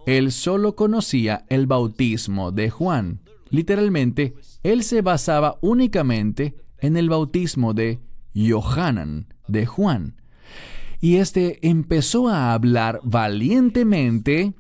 Él 0.07 0.31
solo 0.33 0.77
conocía 0.77 1.45
el 1.49 1.67
bautismo 1.67 2.53
de 2.53 2.71
Juan. 2.71 3.21
Literalmente, 3.51 4.35
él 4.63 4.83
se 4.83 5.03
basaba 5.03 5.59
únicamente 5.61 6.57
en 6.79 6.97
el 6.97 7.09
bautismo 7.09 7.75
de 7.75 8.01
Johanan, 8.35 9.29
de 9.49 9.67
Juan. 9.67 10.17
Y 11.07 11.19
este 11.19 11.61
empezó 11.65 12.29
a 12.29 12.53
hablar 12.53 12.99
valientemente 13.05 14.55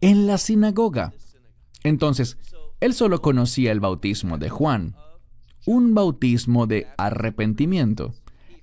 en 0.00 0.26
la 0.26 0.38
sinagoga. 0.38 1.12
Entonces, 1.82 2.38
él 2.80 2.94
solo 2.94 3.20
conocía 3.20 3.70
el 3.70 3.80
bautismo 3.80 4.38
de 4.38 4.48
Juan, 4.48 4.96
un 5.66 5.92
bautismo 5.92 6.66
de 6.66 6.86
arrepentimiento. 6.96 8.14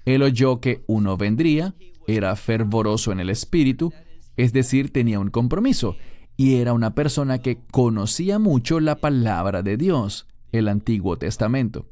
Él 0.03 0.23
oyó 0.23 0.61
que 0.61 0.83
uno 0.87 1.15
vendría, 1.15 1.75
era 2.07 2.35
fervoroso 2.35 3.11
en 3.11 3.19
el 3.19 3.29
espíritu, 3.29 3.93
es 4.35 4.51
decir, 4.51 4.91
tenía 4.91 5.19
un 5.19 5.29
compromiso, 5.29 5.97
y 6.37 6.55
era 6.55 6.73
una 6.73 6.95
persona 6.95 7.37
que 7.37 7.59
conocía 7.69 8.39
mucho 8.39 8.79
la 8.79 8.95
palabra 8.95 9.61
de 9.61 9.77
Dios, 9.77 10.25
el 10.51 10.67
Antiguo 10.67 11.19
Testamento. 11.19 11.85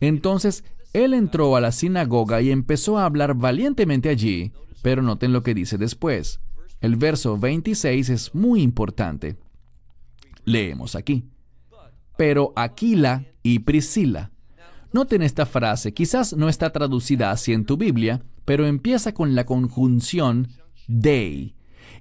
Entonces, 0.00 0.64
él 0.92 1.14
entró 1.14 1.56
a 1.56 1.60
la 1.60 1.72
sinagoga 1.72 2.40
y 2.42 2.50
empezó 2.50 2.98
a 2.98 3.04
hablar 3.04 3.34
valientemente 3.34 4.08
allí, 4.08 4.52
pero 4.82 5.02
noten 5.02 5.32
lo 5.32 5.42
que 5.42 5.54
dice 5.54 5.78
después. 5.78 6.40
El 6.80 6.96
verso 6.96 7.38
26 7.38 8.08
es 8.08 8.34
muy 8.34 8.62
importante. 8.62 9.36
Leemos 10.44 10.96
aquí. 10.96 11.24
Pero 12.16 12.52
Aquila 12.56 13.26
y 13.42 13.60
Priscila. 13.60 14.30
Noten 14.92 15.22
esta 15.22 15.46
frase, 15.46 15.94
quizás 15.94 16.32
no 16.32 16.48
está 16.48 16.70
traducida 16.70 17.30
así 17.30 17.52
en 17.52 17.64
tu 17.64 17.76
Biblia, 17.76 18.22
pero 18.44 18.66
empieza 18.66 19.14
con 19.14 19.36
la 19.36 19.46
conjunción 19.46 20.48
dei. 20.88 21.54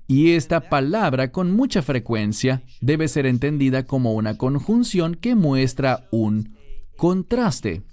Y 0.07 0.31
esta 0.31 0.69
palabra 0.69 1.31
con 1.31 1.55
mucha 1.55 1.83
frecuencia 1.83 2.63
debe 2.81 3.07
ser 3.07 3.27
entendida 3.27 3.85
como 3.85 4.13
una 4.13 4.37
conjunción 4.37 5.13
que 5.13 5.35
muestra 5.35 6.07
un 6.09 6.55
contraste. 6.97 7.83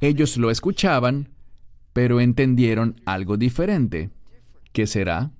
Ellos 0.00 0.36
lo 0.36 0.50
escuchaban, 0.50 1.28
pero 1.92 2.20
entendieron 2.20 3.00
algo 3.04 3.36
diferente. 3.36 4.10
¿Qué 4.72 4.86
será? 4.86 5.30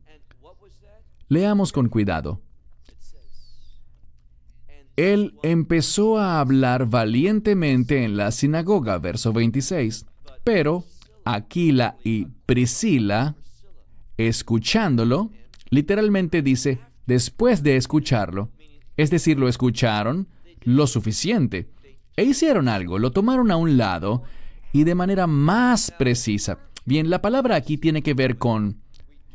Leamos 1.29 1.73
con 1.73 1.89
cuidado. 1.89 2.41
Él 4.97 5.35
empezó 5.43 6.19
a 6.19 6.41
hablar 6.41 6.87
valientemente 6.87 8.05
en 8.05 8.17
la 8.17 8.31
sinagoga, 8.33 8.99
verso 8.99 9.33
26, 9.33 10.05
pero 10.45 10.85
Aquila 11.25 11.97
y 12.05 12.27
Priscila, 12.45 13.37
escuchándolo, 14.19 15.31
literalmente 15.71 16.43
dice, 16.43 16.81
después 17.07 17.63
de 17.63 17.77
escucharlo, 17.77 18.51
es 18.97 19.11
decir, 19.11 19.39
lo 19.39 19.49
escucharon 19.49 20.29
lo 20.63 20.87
suficiente, 20.87 21.71
e 22.17 22.25
hicieron 22.25 22.69
algo, 22.69 22.99
lo 22.99 23.13
tomaron 23.13 23.51
a 23.51 23.57
un 23.57 23.79
lado 23.79 24.23
y 24.73 24.85
de 24.85 24.95
manera 24.95 25.27
más 25.27 25.91
precisa. 25.91 26.59
Bien, 26.85 27.11
la 27.11 27.23
palabra 27.23 27.57
aquí 27.57 27.79
tiene 27.79 28.03
que 28.03 28.15
ver 28.15 28.39
con... 28.39 28.81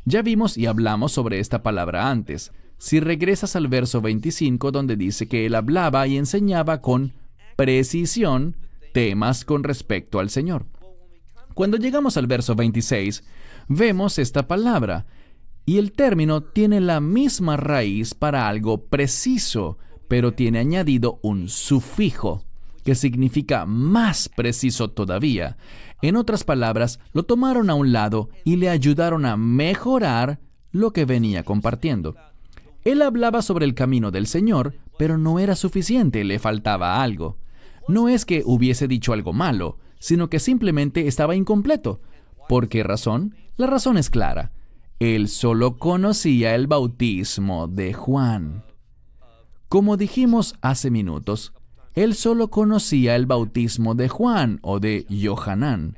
Ya 0.04 0.22
vimos 0.22 0.56
y 0.56 0.66
hablamos 0.66 1.12
sobre 1.12 1.40
esta 1.40 1.62
palabra 1.62 2.10
antes. 2.10 2.52
Si 2.78 3.00
regresas 3.00 3.56
al 3.56 3.68
verso 3.68 4.00
25 4.00 4.70
donde 4.70 4.96
dice 4.96 5.26
que 5.28 5.46
él 5.46 5.54
hablaba 5.54 6.06
y 6.06 6.16
enseñaba 6.16 6.80
con 6.80 7.14
precisión 7.56 8.56
temas 8.92 9.44
con 9.44 9.64
respecto 9.64 10.20
al 10.20 10.30
Señor. 10.30 10.66
Cuando 11.54 11.78
llegamos 11.78 12.16
al 12.16 12.26
verso 12.26 12.54
26, 12.54 13.24
vemos 13.68 14.18
esta 14.18 14.46
palabra, 14.46 15.06
y 15.64 15.78
el 15.78 15.92
término 15.92 16.42
tiene 16.42 16.80
la 16.80 17.00
misma 17.00 17.56
raíz 17.56 18.14
para 18.14 18.46
algo 18.46 18.86
preciso, 18.86 19.78
pero 20.06 20.34
tiene 20.34 20.60
añadido 20.60 21.18
un 21.22 21.48
sufijo, 21.48 22.44
que 22.86 22.94
significa 22.94 23.66
más 23.66 24.28
preciso 24.28 24.90
todavía. 24.90 25.56
En 26.02 26.14
otras 26.14 26.44
palabras, 26.44 27.00
lo 27.12 27.24
tomaron 27.24 27.68
a 27.68 27.74
un 27.74 27.92
lado 27.92 28.28
y 28.44 28.54
le 28.54 28.68
ayudaron 28.68 29.26
a 29.26 29.36
mejorar 29.36 30.38
lo 30.70 30.92
que 30.92 31.04
venía 31.04 31.42
compartiendo. 31.42 32.14
Él 32.84 33.02
hablaba 33.02 33.42
sobre 33.42 33.64
el 33.64 33.74
camino 33.74 34.12
del 34.12 34.28
Señor, 34.28 34.76
pero 35.00 35.18
no 35.18 35.40
era 35.40 35.56
suficiente, 35.56 36.22
le 36.22 36.38
faltaba 36.38 37.02
algo. 37.02 37.38
No 37.88 38.08
es 38.08 38.24
que 38.24 38.44
hubiese 38.46 38.86
dicho 38.86 39.12
algo 39.12 39.32
malo, 39.32 39.78
sino 39.98 40.30
que 40.30 40.38
simplemente 40.38 41.08
estaba 41.08 41.34
incompleto. 41.34 42.00
¿Por 42.48 42.68
qué 42.68 42.84
razón? 42.84 43.34
La 43.56 43.66
razón 43.66 43.98
es 43.98 44.10
clara. 44.10 44.52
Él 45.00 45.26
solo 45.26 45.76
conocía 45.76 46.54
el 46.54 46.68
bautismo 46.68 47.66
de 47.66 47.94
Juan. 47.94 48.62
Como 49.68 49.96
dijimos 49.96 50.54
hace 50.60 50.92
minutos, 50.92 51.52
él 51.96 52.14
solo 52.14 52.50
conocía 52.50 53.16
el 53.16 53.24
bautismo 53.24 53.94
de 53.94 54.08
Juan 54.08 54.58
o 54.62 54.80
de 54.80 55.06
Johanán. 55.10 55.96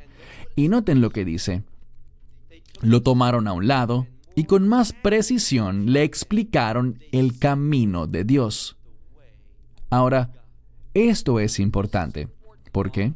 Y 0.54 0.68
noten 0.68 1.00
lo 1.00 1.10
que 1.10 1.24
dice. 1.24 1.64
Lo 2.80 3.02
tomaron 3.02 3.48
a 3.48 3.52
un 3.52 3.66
lado 3.66 4.06
y 4.36 4.44
con 4.44 4.68
más 4.68 4.92
precisión 4.92 5.92
le 5.92 6.04
explicaron 6.04 7.00
el 7.10 7.38
camino 7.40 8.06
de 8.06 8.22
Dios. 8.22 8.76
Ahora, 9.90 10.30
esto 10.94 11.40
es 11.40 11.58
importante. 11.58 12.28
¿Por 12.70 12.92
qué? 12.92 13.12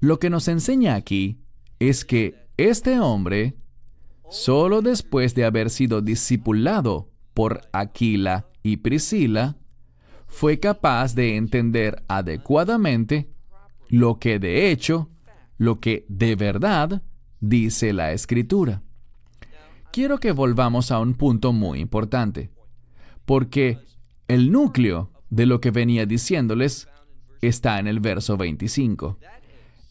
Lo 0.00 0.18
que 0.18 0.30
nos 0.30 0.48
enseña 0.48 0.96
aquí 0.96 1.38
es 1.78 2.04
que 2.04 2.48
este 2.56 2.98
hombre, 2.98 3.54
solo 4.30 4.82
después 4.82 5.36
de 5.36 5.44
haber 5.44 5.70
sido 5.70 6.00
discipulado 6.00 7.08
por 7.34 7.60
Aquila 7.72 8.48
y 8.64 8.78
Priscila, 8.78 9.56
fue 10.28 10.60
capaz 10.60 11.14
de 11.14 11.36
entender 11.36 12.04
adecuadamente 12.06 13.28
lo 13.88 14.18
que 14.18 14.38
de 14.38 14.70
hecho, 14.70 15.10
lo 15.56 15.80
que 15.80 16.04
de 16.08 16.36
verdad 16.36 17.02
dice 17.40 17.92
la 17.92 18.12
escritura. 18.12 18.82
Quiero 19.90 20.18
que 20.18 20.32
volvamos 20.32 20.92
a 20.92 21.00
un 21.00 21.14
punto 21.14 21.52
muy 21.52 21.80
importante, 21.80 22.50
porque 23.24 23.78
el 24.28 24.52
núcleo 24.52 25.10
de 25.30 25.46
lo 25.46 25.60
que 25.60 25.70
venía 25.70 26.06
diciéndoles 26.06 26.88
está 27.40 27.78
en 27.78 27.86
el 27.86 28.00
verso 28.00 28.36
25. 28.36 29.18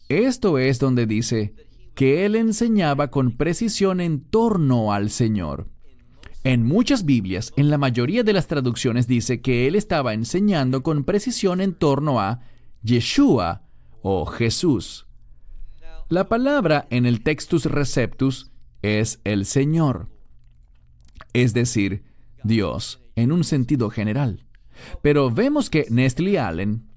Esto 0.08 0.58
es 0.58 0.78
donde 0.78 1.06
dice 1.06 1.54
que 1.94 2.24
él 2.24 2.36
enseñaba 2.36 3.10
con 3.10 3.36
precisión 3.36 4.00
en 4.00 4.20
torno 4.20 4.92
al 4.92 5.10
Señor. 5.10 5.66
En 6.48 6.64
muchas 6.64 7.04
Biblias, 7.04 7.52
en 7.58 7.68
la 7.68 7.76
mayoría 7.76 8.22
de 8.22 8.32
las 8.32 8.46
traducciones 8.46 9.06
dice 9.06 9.42
que 9.42 9.66
él 9.66 9.74
estaba 9.74 10.14
enseñando 10.14 10.82
con 10.82 11.04
precisión 11.04 11.60
en 11.60 11.74
torno 11.74 12.20
a 12.20 12.40
Yeshua 12.82 13.66
o 14.00 14.24
Jesús. 14.24 15.06
La 16.08 16.30
palabra 16.30 16.86
en 16.88 17.04
el 17.04 17.22
Textus 17.22 17.66
Receptus 17.66 18.50
es 18.80 19.20
el 19.24 19.44
Señor, 19.44 20.08
es 21.34 21.52
decir, 21.52 22.02
Dios 22.42 23.02
en 23.14 23.30
un 23.30 23.44
sentido 23.44 23.90
general. 23.90 24.46
Pero 25.02 25.30
vemos 25.30 25.68
que 25.68 25.84
Nestle 25.90 26.38
Allen, 26.38 26.88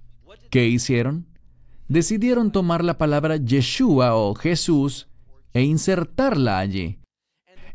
¿qué 0.50 0.70
hicieron? 0.70 1.28
Decidieron 1.90 2.54
tomar 2.54 2.86
la 2.86 2.98
palabra 2.98 3.36
Yeshua 3.36 4.16
o 4.16 4.34
Jesús 4.34 5.10
e 5.52 5.62
insertarla 5.62 6.60
allí. 6.60 7.01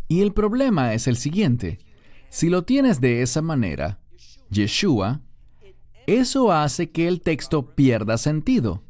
Y 0.09 0.21
el 0.21 0.33
problema 0.33 0.95
es 0.95 1.07
el 1.09 1.17
siguiente. 1.17 1.79
Si 2.29 2.49
lo 2.49 2.65
tienes 2.65 3.01
de 3.01 3.23
esa 3.23 3.43
manera, 3.43 3.99
Yeshua, 4.51 5.21
eso 6.07 6.53
hace 6.53 6.91
que 6.91 7.09
el 7.09 7.21
texto 7.21 7.75
pierda 7.75 8.17
sentido, 8.17 8.83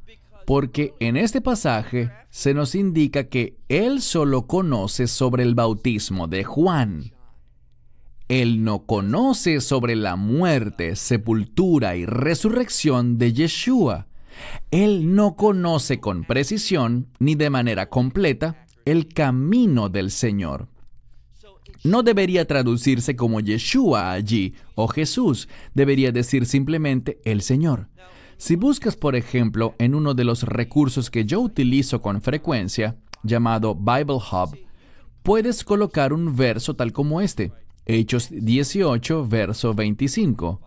porque 0.46 0.94
en 1.00 1.16
este 1.16 1.40
pasaje 1.40 2.10
se 2.28 2.52
nos 2.52 2.74
indica 2.74 3.24
que 3.24 3.56
él 3.68 4.02
solo 4.02 4.46
conoce 4.46 5.06
sobre 5.06 5.42
el 5.42 5.54
bautismo 5.54 6.28
de 6.28 6.44
Juan. 6.44 7.12
Él 8.28 8.64
no 8.64 8.84
conoce 8.84 9.60
sobre 9.60 9.96
la 9.96 10.16
muerte, 10.16 10.96
sepultura 10.96 11.96
y 11.96 12.04
resurrección 12.04 13.18
de 13.18 13.32
Yeshua. 13.32 14.08
Él 14.70 15.14
no 15.14 15.36
conoce 15.36 16.00
con 16.00 16.24
precisión 16.24 17.06
ni 17.18 17.36
de 17.36 17.48
manera 17.48 17.88
completa 17.88 18.66
el 18.84 19.08
camino 19.08 19.88
del 19.88 20.10
Señor 20.10 20.68
no 21.86 22.02
debería 22.02 22.46
traducirse 22.46 23.16
como 23.16 23.40
Yeshua 23.40 24.12
allí 24.12 24.54
o 24.74 24.88
Jesús, 24.88 25.48
debería 25.74 26.12
decir 26.12 26.46
simplemente 26.46 27.20
el 27.24 27.42
Señor. 27.42 27.88
Si 28.38 28.56
buscas, 28.56 28.96
por 28.96 29.16
ejemplo, 29.16 29.74
en 29.78 29.94
uno 29.94 30.12
de 30.12 30.24
los 30.24 30.42
recursos 30.42 31.10
que 31.10 31.24
yo 31.24 31.40
utilizo 31.40 32.02
con 32.02 32.20
frecuencia, 32.20 32.96
llamado 33.22 33.74
Bible 33.74 34.16
Hub, 34.30 34.58
puedes 35.22 35.64
colocar 35.64 36.12
un 36.12 36.36
verso 36.36 36.74
tal 36.76 36.92
como 36.92 37.20
este, 37.20 37.52
Hechos 37.86 38.28
18, 38.30 39.26
verso 39.26 39.72
25, 39.72 40.60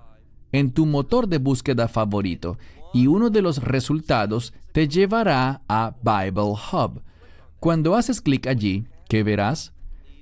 en 0.51 0.71
tu 0.71 0.85
motor 0.85 1.27
de 1.27 1.37
búsqueda 1.37 1.87
favorito, 1.87 2.57
y 2.93 3.07
uno 3.07 3.29
de 3.29 3.41
los 3.41 3.61
resultados 3.63 4.53
te 4.71 4.87
llevará 4.87 5.61
a 5.67 5.95
Bible 6.01 6.55
Hub. 6.71 7.03
Cuando 7.59 7.95
haces 7.95 8.21
clic 8.21 8.47
allí, 8.47 8.87
¿qué 9.07 9.21
verás? 9.21 9.73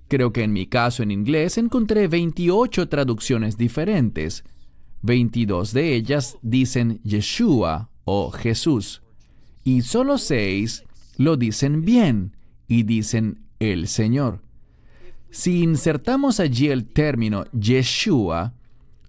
Creo 0.07 0.31
que 0.31 0.43
en 0.43 0.53
mi 0.53 0.67
caso 0.67 1.03
en 1.03 1.11
inglés 1.11 1.57
encontré 1.57 2.07
28 2.07 2.87
traducciones 2.87 3.57
diferentes. 3.57 4.43
22 5.01 5.73
de 5.73 5.95
ellas 5.95 6.37
dicen 6.41 7.01
Yeshua 7.03 7.89
o 8.05 8.31
Jesús. 8.31 9.01
Y 9.63 9.81
solo 9.81 10.17
6 10.17 10.85
lo 11.17 11.35
dicen 11.35 11.83
bien 11.83 12.35
y 12.67 12.83
dicen 12.83 13.43
el 13.59 13.87
Señor. 13.87 14.41
Si 15.29 15.61
insertamos 15.61 16.39
allí 16.39 16.69
el 16.69 16.85
término 16.85 17.45
Yeshua, 17.51 18.53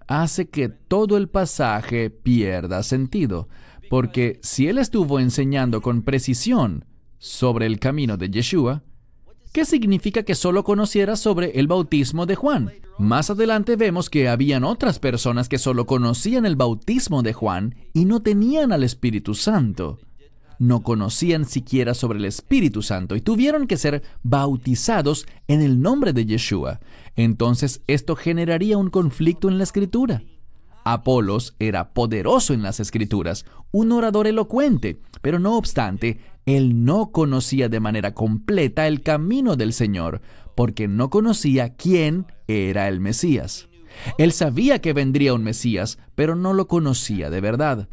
hace 0.08 0.48
que 0.48 0.68
todo 0.68 1.16
el 1.16 1.28
pasaje 1.28 2.10
pierda 2.10 2.82
sentido, 2.82 3.48
porque 3.88 4.40
si 4.42 4.66
él 4.66 4.78
estuvo 4.78 5.20
enseñando 5.20 5.80
con 5.80 6.02
precisión 6.02 6.84
sobre 7.18 7.66
el 7.66 7.78
camino 7.78 8.16
de 8.16 8.30
Yeshua, 8.30 8.82
¿Qué 9.52 9.64
significa 9.64 10.24
que 10.24 10.34
solo 10.34 10.62
conociera 10.62 11.16
sobre 11.16 11.58
el 11.58 11.66
bautismo 11.68 12.26
de 12.26 12.34
Juan? 12.34 12.72
Más 12.98 13.30
adelante 13.30 13.76
vemos 13.76 14.10
que 14.10 14.28
habían 14.28 14.62
otras 14.62 14.98
personas 14.98 15.48
que 15.48 15.58
solo 15.58 15.86
conocían 15.86 16.44
el 16.44 16.56
bautismo 16.56 17.22
de 17.22 17.32
Juan 17.32 17.74
y 17.94 18.04
no 18.04 18.20
tenían 18.20 18.72
al 18.72 18.84
Espíritu 18.84 19.34
Santo. 19.34 19.98
No 20.58 20.82
conocían 20.82 21.46
siquiera 21.46 21.94
sobre 21.94 22.18
el 22.18 22.24
Espíritu 22.26 22.82
Santo 22.82 23.16
y 23.16 23.20
tuvieron 23.20 23.66
que 23.66 23.76
ser 23.76 24.02
bautizados 24.22 25.26
en 25.46 25.62
el 25.62 25.80
nombre 25.80 26.12
de 26.12 26.26
Yeshua. 26.26 26.80
Entonces 27.16 27.80
esto 27.86 28.16
generaría 28.16 28.76
un 28.76 28.90
conflicto 28.90 29.48
en 29.48 29.56
la 29.56 29.64
escritura. 29.64 30.22
Apolos 30.84 31.54
era 31.58 31.92
poderoso 31.92 32.54
en 32.54 32.62
las 32.62 32.80
escrituras, 32.80 33.44
un 33.70 33.92
orador 33.92 34.26
elocuente, 34.26 35.00
pero 35.20 35.38
no 35.38 35.56
obstante, 35.56 36.20
él 36.48 36.86
no 36.86 37.12
conocía 37.12 37.68
de 37.68 37.78
manera 37.78 38.14
completa 38.14 38.86
el 38.86 39.02
camino 39.02 39.54
del 39.54 39.74
Señor, 39.74 40.22
porque 40.54 40.88
no 40.88 41.10
conocía 41.10 41.76
quién 41.76 42.24
era 42.46 42.88
el 42.88 43.00
Mesías. 43.00 43.68
Él 44.16 44.32
sabía 44.32 44.80
que 44.80 44.94
vendría 44.94 45.34
un 45.34 45.42
Mesías, 45.42 45.98
pero 46.14 46.36
no 46.36 46.54
lo 46.54 46.66
conocía 46.66 47.28
de 47.28 47.42
verdad. 47.42 47.90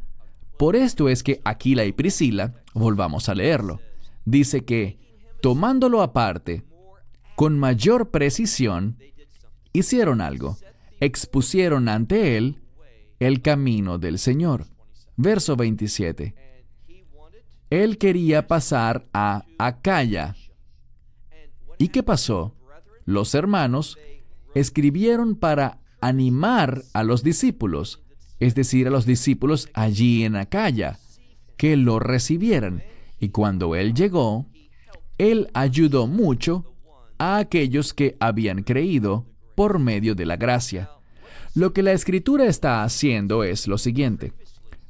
Por 0.58 0.78
esto 0.78 1.10
es 1.10 1.22
que 1.22 1.42
Aquila 1.44 1.84
y 1.84 1.92
Priscila, 1.92 2.54
volvamos 2.74 3.28
a 3.28 3.36
leerlo, 3.36 3.82
dice 4.24 4.64
que, 4.64 5.00
tomándolo 5.42 6.02
aparte, 6.02 6.64
con 7.36 7.60
mayor 7.60 8.10
precisión, 8.10 8.98
hicieron 9.74 10.22
algo, 10.22 10.58
expusieron 11.02 11.90
ante 11.90 12.38
él 12.38 12.62
el 13.20 13.42
camino 13.42 13.98
del 13.98 14.18
Señor. 14.18 14.68
Verso 15.18 15.58
27. 15.58 16.45
Él 17.84 17.98
quería 17.98 18.48
pasar 18.48 19.06
a 19.12 19.44
Acaya. 19.58 20.34
¿Y 21.78 21.90
qué 21.90 22.04
pasó? 22.04 22.56
Los 23.04 23.36
hermanos 23.36 23.98
escribieron 24.54 25.36
para 25.36 25.80
animar 26.00 26.84
a 26.94 27.04
los 27.04 27.22
discípulos, 27.22 28.02
es 28.40 28.56
decir, 28.56 28.88
a 28.88 28.92
los 28.92 29.06
discípulos 29.06 29.68
allí 29.74 30.24
en 30.24 30.38
Acaya, 30.38 31.00
que 31.58 31.76
lo 31.76 32.00
recibieran. 32.00 32.82
Y 33.20 33.30
cuando 33.30 33.76
Él 33.76 33.94
llegó, 33.94 34.46
Él 35.18 35.50
ayudó 35.54 36.08
mucho 36.08 36.78
a 37.18 37.40
aquellos 37.40 37.94
que 37.94 38.16
habían 38.22 38.64
creído 38.64 39.26
por 39.54 39.80
medio 39.80 40.16
de 40.16 40.26
la 40.26 40.38
gracia. 40.38 40.92
Lo 41.56 41.74
que 41.74 41.84
la 41.84 41.92
escritura 41.92 42.46
está 42.46 42.86
haciendo 42.86 43.44
es 43.44 43.68
lo 43.68 43.78
siguiente. 43.78 44.32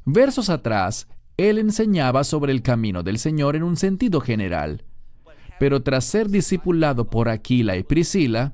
Versos 0.05 0.51
atrás, 0.51 1.07
él 1.37 1.57
enseñaba 1.57 2.23
sobre 2.23 2.51
el 2.51 2.61
camino 2.61 3.03
del 3.03 3.17
Señor 3.17 3.55
en 3.55 3.63
un 3.63 3.77
sentido 3.77 4.21
general. 4.21 4.83
Pero 5.59 5.83
tras 5.83 6.05
ser 6.05 6.29
discipulado 6.29 7.09
por 7.09 7.29
Aquila 7.29 7.77
y 7.77 7.83
Priscila, 7.83 8.53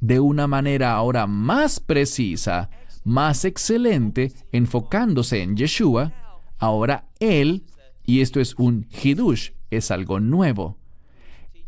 de 0.00 0.20
una 0.20 0.46
manera 0.46 0.92
ahora 0.92 1.26
más 1.26 1.80
precisa, 1.80 2.70
más 3.04 3.44
excelente, 3.44 4.32
enfocándose 4.52 5.42
en 5.42 5.56
Yeshua, 5.56 6.12
ahora 6.58 7.08
él, 7.18 7.64
y 8.04 8.20
esto 8.20 8.40
es 8.40 8.54
un 8.56 8.86
hidush, 9.02 9.50
es 9.70 9.90
algo 9.90 10.20
nuevo, 10.20 10.78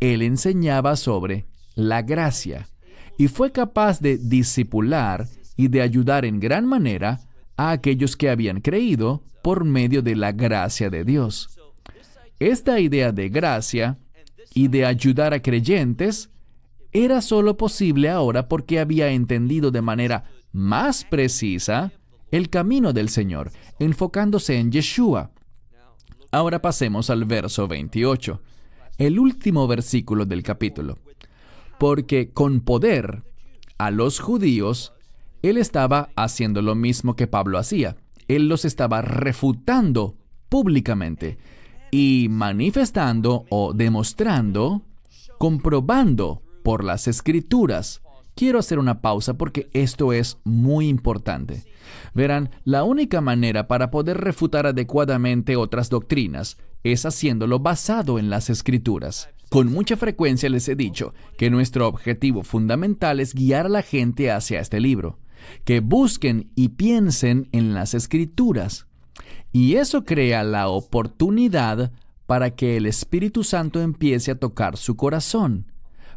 él 0.00 0.22
enseñaba 0.22 0.96
sobre 0.96 1.46
la 1.74 2.02
gracia 2.02 2.68
y 3.18 3.28
fue 3.28 3.52
capaz 3.52 4.00
de 4.00 4.16
discipular 4.16 5.28
y 5.56 5.68
de 5.68 5.82
ayudar 5.82 6.24
en 6.24 6.40
gran 6.40 6.66
manera 6.66 7.20
a 7.60 7.72
aquellos 7.72 8.16
que 8.16 8.30
habían 8.30 8.62
creído 8.62 9.22
por 9.42 9.66
medio 9.66 10.00
de 10.00 10.16
la 10.16 10.32
gracia 10.32 10.88
de 10.88 11.04
Dios. 11.04 11.60
Esta 12.38 12.80
idea 12.80 13.12
de 13.12 13.28
gracia 13.28 13.98
y 14.54 14.68
de 14.68 14.86
ayudar 14.86 15.34
a 15.34 15.42
creyentes 15.42 16.30
era 16.90 17.20
solo 17.20 17.58
posible 17.58 18.08
ahora 18.08 18.48
porque 18.48 18.80
había 18.80 19.10
entendido 19.10 19.70
de 19.70 19.82
manera 19.82 20.24
más 20.52 21.04
precisa 21.04 21.92
el 22.30 22.48
camino 22.48 22.94
del 22.94 23.10
Señor, 23.10 23.50
enfocándose 23.78 24.58
en 24.58 24.72
Yeshua. 24.72 25.30
Ahora 26.32 26.62
pasemos 26.62 27.10
al 27.10 27.26
verso 27.26 27.68
28, 27.68 28.40
el 28.96 29.18
último 29.18 29.68
versículo 29.68 30.24
del 30.24 30.42
capítulo. 30.42 30.96
Porque 31.78 32.30
con 32.30 32.62
poder 32.62 33.22
a 33.76 33.90
los 33.90 34.18
judíos 34.18 34.94
él 35.42 35.56
estaba 35.56 36.10
haciendo 36.16 36.62
lo 36.62 36.74
mismo 36.74 37.16
que 37.16 37.26
Pablo 37.26 37.58
hacía. 37.58 37.96
Él 38.28 38.48
los 38.48 38.64
estaba 38.64 39.02
refutando 39.02 40.16
públicamente 40.48 41.38
y 41.90 42.28
manifestando 42.30 43.46
o 43.48 43.72
demostrando, 43.72 44.82
comprobando 45.38 46.42
por 46.62 46.84
las 46.84 47.08
escrituras. 47.08 48.02
Quiero 48.34 48.58
hacer 48.58 48.78
una 48.78 49.00
pausa 49.00 49.34
porque 49.34 49.68
esto 49.72 50.12
es 50.12 50.38
muy 50.44 50.88
importante. 50.88 51.64
Verán, 52.14 52.50
la 52.64 52.84
única 52.84 53.20
manera 53.20 53.66
para 53.66 53.90
poder 53.90 54.18
refutar 54.18 54.66
adecuadamente 54.66 55.56
otras 55.56 55.88
doctrinas 55.90 56.58
es 56.84 57.04
haciéndolo 57.04 57.58
basado 57.58 58.18
en 58.18 58.30
las 58.30 58.50
escrituras. 58.50 59.30
Con 59.48 59.72
mucha 59.72 59.96
frecuencia 59.96 60.48
les 60.48 60.68
he 60.68 60.76
dicho 60.76 61.12
que 61.36 61.50
nuestro 61.50 61.88
objetivo 61.88 62.44
fundamental 62.44 63.18
es 63.18 63.34
guiar 63.34 63.66
a 63.66 63.70
la 63.70 63.82
gente 63.82 64.30
hacia 64.30 64.60
este 64.60 64.78
libro 64.78 65.18
que 65.64 65.80
busquen 65.80 66.50
y 66.54 66.70
piensen 66.70 67.48
en 67.52 67.74
las 67.74 67.94
escrituras. 67.94 68.86
Y 69.52 69.76
eso 69.76 70.04
crea 70.04 70.44
la 70.44 70.68
oportunidad 70.68 71.92
para 72.26 72.50
que 72.54 72.76
el 72.76 72.86
Espíritu 72.86 73.42
Santo 73.42 73.80
empiece 73.80 74.30
a 74.30 74.38
tocar 74.38 74.76
su 74.76 74.96
corazón, 74.96 75.66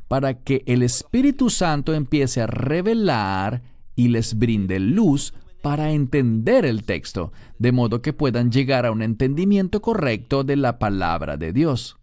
para 0.08 0.36
que 0.36 0.64
el 0.68 0.84
Espíritu 0.84 1.50
Santo 1.50 1.94
empiece 1.94 2.42
a 2.42 2.48
revelar 2.48 3.64
y 3.96 4.10
les 4.10 4.38
brinde 4.38 4.80
luz 4.80 5.34
para 5.64 5.92
entender 5.92 6.66
el 6.66 6.84
texto, 6.84 7.32
de 7.58 7.72
modo 7.72 8.02
que 8.02 8.12
puedan 8.12 8.52
llegar 8.52 8.86
a 8.86 8.92
un 8.92 9.02
entendimiento 9.02 9.82
correcto 9.82 10.44
de 10.44 10.58
la 10.58 10.78
palabra 10.78 11.38
de 11.38 11.54
Dios. 11.54 11.98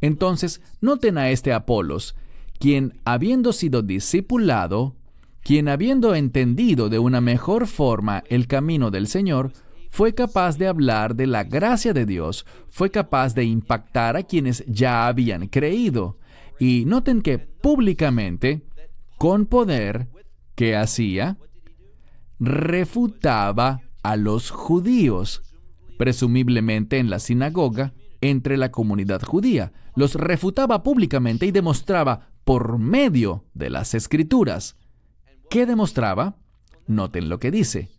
Entonces, 0.00 0.60
noten 0.80 1.16
a 1.16 1.30
este 1.30 1.52
Apolos, 1.52 2.16
quien, 2.58 3.00
habiendo 3.04 3.52
sido 3.52 3.82
discipulado, 3.82 4.95
quien 5.46 5.68
habiendo 5.68 6.16
entendido 6.16 6.88
de 6.88 6.98
una 6.98 7.20
mejor 7.20 7.68
forma 7.68 8.24
el 8.28 8.48
camino 8.48 8.90
del 8.90 9.06
Señor, 9.06 9.52
fue 9.90 10.12
capaz 10.12 10.58
de 10.58 10.66
hablar 10.66 11.14
de 11.14 11.28
la 11.28 11.44
gracia 11.44 11.92
de 11.92 12.04
Dios, 12.04 12.44
fue 12.66 12.90
capaz 12.90 13.32
de 13.32 13.44
impactar 13.44 14.16
a 14.16 14.24
quienes 14.24 14.64
ya 14.66 15.06
habían 15.06 15.46
creído. 15.46 16.18
Y 16.58 16.82
noten 16.84 17.22
que 17.22 17.38
públicamente, 17.38 18.64
con 19.18 19.46
poder, 19.46 20.08
¿qué 20.56 20.74
hacía? 20.74 21.38
refutaba 22.40 23.82
a 24.02 24.16
los 24.16 24.50
judíos, 24.50 25.42
presumiblemente 25.96 26.98
en 26.98 27.08
la 27.08 27.20
sinagoga, 27.20 27.94
entre 28.20 28.56
la 28.56 28.72
comunidad 28.72 29.22
judía. 29.22 29.72
Los 29.94 30.16
refutaba 30.16 30.82
públicamente 30.82 31.46
y 31.46 31.52
demostraba 31.52 32.32
por 32.42 32.80
medio 32.80 33.44
de 33.54 33.70
las 33.70 33.94
escrituras. 33.94 34.76
¿Qué 35.50 35.66
demostraba? 35.66 36.36
Noten 36.86 37.28
lo 37.28 37.38
que 37.38 37.50
dice. 37.50 37.90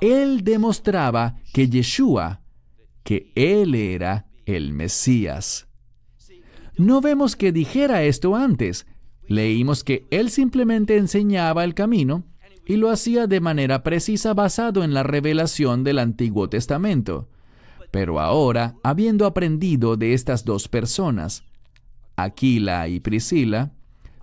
Él 0.00 0.44
demostraba 0.44 1.36
que 1.52 1.68
Yeshua, 1.68 2.40
que 3.02 3.32
Él 3.34 3.74
era 3.74 4.26
el 4.46 4.72
Mesías. 4.72 5.68
No 6.76 7.00
vemos 7.00 7.36
que 7.36 7.52
dijera 7.52 8.02
esto 8.04 8.34
antes. 8.34 8.86
Leímos 9.28 9.84
que 9.84 10.06
Él 10.10 10.30
simplemente 10.30 10.96
enseñaba 10.96 11.64
el 11.64 11.74
camino 11.74 12.24
y 12.66 12.76
lo 12.76 12.90
hacía 12.90 13.26
de 13.26 13.40
manera 13.40 13.82
precisa 13.82 14.32
basado 14.32 14.82
en 14.82 14.94
la 14.94 15.02
revelación 15.02 15.84
del 15.84 15.98
Antiguo 15.98 16.48
Testamento. 16.48 17.28
Pero 17.90 18.20
ahora, 18.20 18.76
habiendo 18.82 19.26
aprendido 19.26 19.96
de 19.96 20.14
estas 20.14 20.44
dos 20.44 20.68
personas, 20.68 21.44
Aquila 22.16 22.88
y 22.88 23.00
Priscila, 23.00 23.72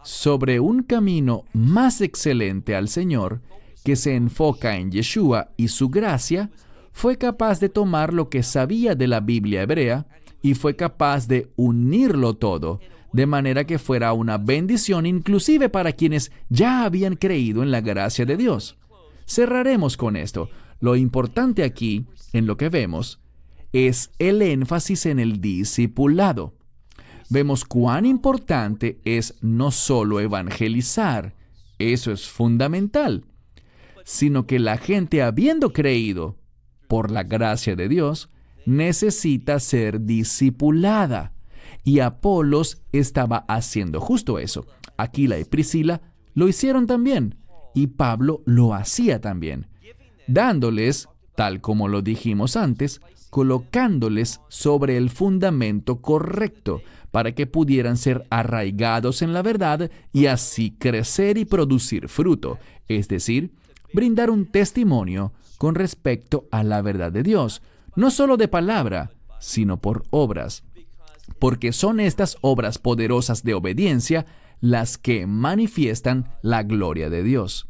sobre 0.07 0.61
un 0.61 0.83
camino 0.83 1.43
más 1.51 1.99
excelente 1.99 2.77
al 2.77 2.87
Señor, 2.87 3.41
que 3.83 3.97
se 3.97 4.15
enfoca 4.15 4.77
en 4.77 4.89
Yeshua 4.89 5.49
y 5.57 5.67
su 5.67 5.89
gracia, 5.89 6.49
fue 6.93 7.17
capaz 7.17 7.59
de 7.59 7.67
tomar 7.67 8.13
lo 8.13 8.29
que 8.29 8.41
sabía 8.41 8.95
de 8.95 9.05
la 9.07 9.19
Biblia 9.19 9.63
hebrea 9.63 10.07
y 10.41 10.53
fue 10.53 10.77
capaz 10.77 11.27
de 11.27 11.51
unirlo 11.57 12.35
todo 12.35 12.79
de 13.11 13.25
manera 13.25 13.65
que 13.65 13.79
fuera 13.79 14.13
una 14.13 14.37
bendición 14.37 15.05
inclusive 15.05 15.67
para 15.67 15.91
quienes 15.91 16.31
ya 16.47 16.85
habían 16.85 17.17
creído 17.17 17.61
en 17.61 17.71
la 17.71 17.81
gracia 17.81 18.25
de 18.25 18.37
Dios. 18.37 18.77
Cerraremos 19.25 19.97
con 19.97 20.15
esto. 20.15 20.49
Lo 20.79 20.95
importante 20.95 21.65
aquí, 21.65 22.05
en 22.31 22.45
lo 22.45 22.55
que 22.55 22.69
vemos, 22.69 23.19
es 23.73 24.11
el 24.19 24.41
énfasis 24.41 25.05
en 25.05 25.19
el 25.19 25.41
discipulado. 25.41 26.56
Vemos 27.29 27.65
cuán 27.65 28.05
importante 28.05 28.99
es 29.03 29.35
no 29.41 29.71
solo 29.71 30.19
evangelizar, 30.19 31.35
eso 31.77 32.11
es 32.11 32.27
fundamental, 32.27 33.25
sino 34.05 34.47
que 34.47 34.59
la 34.59 34.77
gente 34.77 35.21
habiendo 35.21 35.73
creído, 35.73 36.37
por 36.87 37.11
la 37.11 37.23
gracia 37.23 37.75
de 37.75 37.89
Dios, 37.89 38.29
necesita 38.65 39.59
ser 39.59 40.01
discipulada. 40.01 41.33
Y 41.83 41.99
Apolos 41.99 42.81
estaba 42.91 43.45
haciendo 43.47 43.99
justo 43.99 44.39
eso. 44.39 44.65
Aquila 44.97 45.37
y 45.37 45.43
Priscila 45.43 46.01
lo 46.33 46.47
hicieron 46.47 46.87
también. 46.87 47.35
Y 47.75 47.87
Pablo 47.87 48.41
lo 48.45 48.73
hacía 48.73 49.21
también. 49.21 49.67
Dándoles, 50.27 51.07
tal 51.35 51.61
como 51.61 51.87
lo 51.87 52.01
dijimos 52.01 52.55
antes, 52.55 53.01
colocándoles 53.37 54.41
sobre 54.47 54.97
el 54.97 55.11
fundamento 55.11 56.01
correcto 56.01 56.81
para 57.11 57.35
que 57.35 57.45
pudieran 57.45 57.95
ser 57.95 58.25
arraigados 58.31 59.21
en 59.21 59.31
la 59.31 59.43
verdad 59.43 59.91
y 60.11 60.25
así 60.25 60.71
crecer 60.71 61.37
y 61.37 61.45
producir 61.45 62.09
fruto, 62.09 62.57
es 62.87 63.07
decir, 63.07 63.51
brindar 63.93 64.31
un 64.31 64.47
testimonio 64.47 65.33
con 65.59 65.75
respecto 65.75 66.47
a 66.49 66.63
la 66.63 66.81
verdad 66.81 67.11
de 67.11 67.21
Dios, 67.21 67.61
no 67.95 68.09
solo 68.09 68.37
de 68.37 68.47
palabra, 68.47 69.11
sino 69.39 69.77
por 69.77 70.03
obras 70.09 70.63
porque 71.37 71.73
son 71.73 71.99
estas 71.99 72.37
obras 72.41 72.79
poderosas 72.79 73.43
de 73.43 73.53
obediencia 73.53 74.25
las 74.61 74.97
que 74.97 75.27
manifiestan 75.27 76.27
la 76.41 76.63
gloria 76.63 77.11
de 77.11 77.21
Dios. 77.21 77.67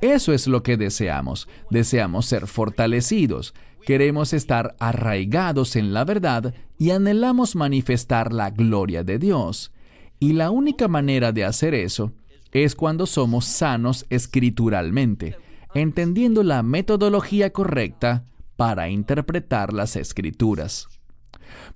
Eso 0.00 0.32
es 0.32 0.46
lo 0.46 0.62
que 0.62 0.78
deseamos. 0.78 1.48
Deseamos 1.68 2.24
ser 2.24 2.46
fortalecidos, 2.46 3.52
queremos 3.84 4.32
estar 4.32 4.76
arraigados 4.78 5.76
en 5.76 5.92
la 5.92 6.04
verdad 6.04 6.54
y 6.78 6.90
anhelamos 6.90 7.56
manifestar 7.56 8.32
la 8.32 8.50
gloria 8.50 9.04
de 9.04 9.18
Dios. 9.18 9.72
Y 10.18 10.34
la 10.34 10.50
única 10.50 10.88
manera 10.88 11.32
de 11.32 11.44
hacer 11.44 11.74
eso 11.74 12.12
es 12.52 12.74
cuando 12.74 13.06
somos 13.06 13.44
sanos 13.44 14.06
escrituralmente, 14.10 15.36
entendiendo 15.74 16.42
la 16.42 16.62
metodología 16.62 17.52
correcta 17.52 18.24
para 18.56 18.88
interpretar 18.90 19.72
las 19.72 19.96
escrituras. 19.96 20.88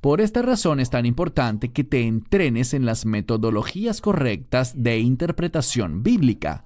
Por 0.00 0.20
esta 0.20 0.42
razón 0.42 0.80
es 0.80 0.90
tan 0.90 1.06
importante 1.06 1.72
que 1.72 1.84
te 1.84 2.02
entrenes 2.02 2.74
en 2.74 2.84
las 2.84 3.06
metodologías 3.06 4.00
correctas 4.00 4.74
de 4.82 4.98
interpretación 4.98 6.02
bíblica. 6.02 6.64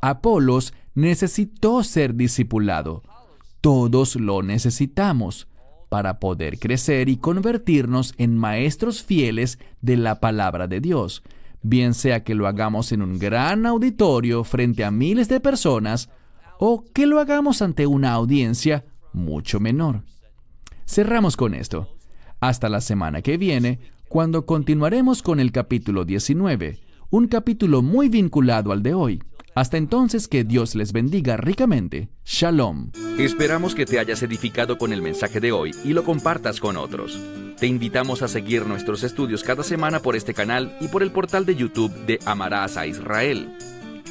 Apolos 0.00 0.74
necesitó 0.94 1.84
ser 1.84 2.14
discipulado. 2.14 3.02
Todos 3.62 4.16
lo 4.16 4.42
necesitamos 4.42 5.46
para 5.88 6.18
poder 6.18 6.58
crecer 6.58 7.08
y 7.08 7.16
convertirnos 7.16 8.12
en 8.18 8.36
maestros 8.36 9.04
fieles 9.04 9.60
de 9.80 9.96
la 9.96 10.18
palabra 10.18 10.66
de 10.66 10.80
Dios, 10.80 11.22
bien 11.62 11.94
sea 11.94 12.24
que 12.24 12.34
lo 12.34 12.48
hagamos 12.48 12.90
en 12.90 13.02
un 13.02 13.20
gran 13.20 13.64
auditorio 13.64 14.42
frente 14.42 14.84
a 14.84 14.90
miles 14.90 15.28
de 15.28 15.38
personas 15.38 16.10
o 16.58 16.84
que 16.92 17.06
lo 17.06 17.20
hagamos 17.20 17.62
ante 17.62 17.86
una 17.86 18.12
audiencia 18.12 18.84
mucho 19.12 19.60
menor. 19.60 20.02
Cerramos 20.84 21.36
con 21.36 21.54
esto. 21.54 21.96
Hasta 22.40 22.68
la 22.68 22.80
semana 22.80 23.22
que 23.22 23.36
viene, 23.36 23.78
cuando 24.08 24.44
continuaremos 24.44 25.22
con 25.22 25.38
el 25.38 25.52
capítulo 25.52 26.04
19, 26.04 26.80
un 27.10 27.28
capítulo 27.28 27.80
muy 27.80 28.08
vinculado 28.08 28.72
al 28.72 28.82
de 28.82 28.94
hoy. 28.94 29.22
Hasta 29.54 29.76
entonces 29.76 30.28
que 30.28 30.44
Dios 30.44 30.74
les 30.74 30.92
bendiga 30.92 31.36
ricamente. 31.36 32.08
Shalom. 32.24 32.90
Esperamos 33.18 33.74
que 33.74 33.84
te 33.84 33.98
hayas 33.98 34.22
edificado 34.22 34.78
con 34.78 34.94
el 34.94 35.02
mensaje 35.02 35.40
de 35.40 35.52
hoy 35.52 35.72
y 35.84 35.92
lo 35.92 36.04
compartas 36.04 36.58
con 36.58 36.78
otros. 36.78 37.20
Te 37.58 37.66
invitamos 37.66 38.22
a 38.22 38.28
seguir 38.28 38.66
nuestros 38.66 39.02
estudios 39.04 39.44
cada 39.44 39.62
semana 39.62 40.00
por 40.00 40.16
este 40.16 40.32
canal 40.32 40.74
y 40.80 40.88
por 40.88 41.02
el 41.02 41.12
portal 41.12 41.44
de 41.44 41.54
YouTube 41.54 41.92
de 42.06 42.18
Amarás 42.24 42.78
a 42.78 42.86
Israel. 42.86 43.54